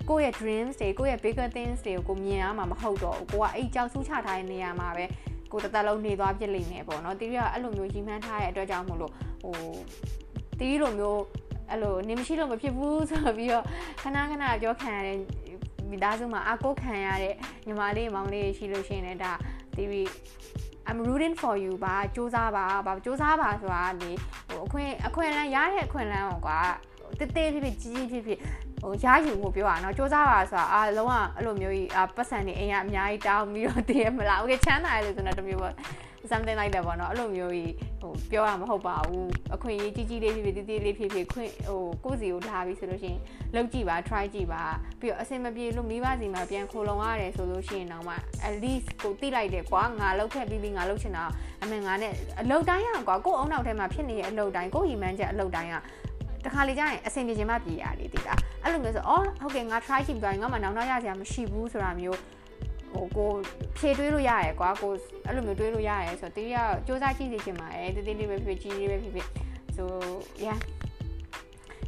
[0.09, 5.05] ကိုယ့်ရဲ့ dreams တွေကိုယ့်ရဲ့ bigger things တွေကိုကိုမြင်ရမှာမဟုတ်တော့ဘူးကိုကအဲ့ကြောက်ဆူးချထားတဲ့နေရာမှာပဲ
[5.51, 9.57] ကိုတသက်လုံးနေသွားပြစ်လိမ့်မယ်ပေါ့နော်တီးရအဲ့လိုမျိုးကြီးမှန်းထားတဲ့အတွက်ကြောင့်မို့လို့ဟို
[10.59, 11.21] တီးလိုမျိုး
[11.70, 13.64] အဲ့လိုနေမရှိလို့မဖြစ်ဘူးဆိုပြီးတော့
[14.02, 15.18] ခဏခဏပြောခံရတဲ့
[15.90, 17.34] မိသားစုမှာအကိုခံရတဲ့
[17.66, 19.32] ညီမလေးမောင်လေးရှိလို့ရှိရင်လည်းဒါ
[19.76, 20.08] တီးပြီး
[20.88, 24.10] I'm rooting for you ပါစူးစမ်းပါပါစူးစမ်းပါဆိုတာလေ
[24.48, 26.58] ဟိုအခွင့်အခွင့်အလမ်းရတဲ့အခွင့်အလမ်းကိုကွာ
[27.18, 35.74] တေးသေးဖြစ်ဖြစ်ကြီးကြီးဖြစ်ဖြစ် ဟိုရယူဖို့ပြောတာเนาะစူးစမ်းပါဆိုတာအာလုံးဝအဲ့လိုမျိုးကြီးအာပတ်စံနေအိမ်ကအများကြီးတောင်းပြီးတော့တည်ရမလားโอเคချမ်းသာရလို့ဆိုတော့တမျိုးပေါ့
[36.31, 43.19] something like that ပေါ့နော်အဲ့လိုမျိုးကြီးဟိုပြောရမှာမဟုတ်ပါဘူးအခွင့်အရေးကြီးကြီးလေးဖြစ်ဖြစ်တီးတီးလေးဖြစ်ဖြစ်ခွင့်ဟိုကိုယ့်စီကိုထားပြီးဆိုလို့ရှိရင်
[43.55, 44.63] လုပ်ကြည့်ပါ try ကြည့်ပါ
[44.99, 48.13] ပြီးတော့အဆင်မပြေလို့မိဘစီမှာပြန်ခိုလုံရတယ်ဆိုလို့ရှိရင်တော့မှ
[48.47, 51.23] at least ကိုတိလိုက်တယ်ကွာငါလုပ်ခဲ့ပြီးပြီးငါလုပ်ချင်တာ
[51.63, 55.75] အမေငါနဲ့အလုပ်တိုင်းရကွာကိုယ့်အုံနောက်ထဲမှာဖြစ်နေတဲ့အလုပ်တိုင်းကိုယ့်ရီမန်းချက်အလုပ်တိုင်းက
[56.45, 62.19] တခါလေကြာရင်အဆင်ပြေခြင်းမပြေရတယ်တိတာအဲ့လိုမျိုးဆိုအော်ဟုတ်ကဲ့ငါ try ကြည့်ပြီးတော့ငါမှနောက်နောက်ရစရာမရှိဘူးဆိုတာမျိုး
[62.97, 63.31] ဟိုကို
[63.77, 64.91] ဖြည့်တွေးလို့ရရယ်ကွာကို
[65.25, 66.55] အဲ့လိုမျိုးတွေးလို့ရရယ်ဆိုတော့တီးရ
[66.87, 69.27] စူးစမ်းကြည့်စီချင်ပါတယ်တေးသေးလေးပဲဖြစ်ကြီးလေးပဲဖြစ်ဖြစ်
[69.77, 69.83] so
[70.45, 70.59] yeah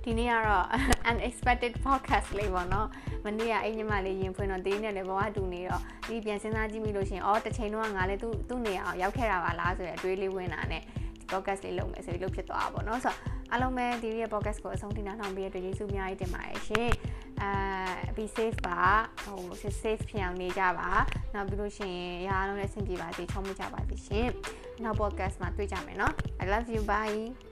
[0.03, 0.65] ဒီနေ့ကတော့
[1.11, 2.87] unexpected podcast လေးပေါ့နော်
[3.25, 10.83] မနေ့ကအိမ်ညီမလေးရင်ဖွင့်တော့တေးနဲ့လည်းဘဝတူနေတော့ဒီပြန်စဉ်းစားကြည့်မိလို့ရှင်အော်တစ်ချိန်တော့ငါလည်းသူ့သူ့နေအောင်ရောက်ခဲ့တာပါလားဆိုရယ်အတွေးလေးဝင်တာနဲ့
[11.31, 13.17] podcast လေးလုပ်မယ်ဆိုပြီးလုပ်ဖြစ်သွားတာပေါ့နော်ဆိုတော့
[13.51, 16.89] အားလုံးပဲဒီရဲ့ podcast ကိုအဆုံးထိနားထောင်ပေးရတဲ့ကျေးဇူးအများကြီးတင်ပါတယ်ရှင်
[17.41, 17.51] အဲ
[18.15, 18.81] be safe ပါ
[19.23, 19.41] ဟို
[19.81, 20.89] safe ဖြစ်အောင်နေကြပါ
[21.33, 24.27] နောက်ပြီးလို့ရှိရင်အားလုံးလည်းအဆင်ပြေပါစေချောင်းမှုကြပါစေရှင်
[24.83, 27.48] နောက် podcast မှာတွေ့ကြမယ်နော် I love you bye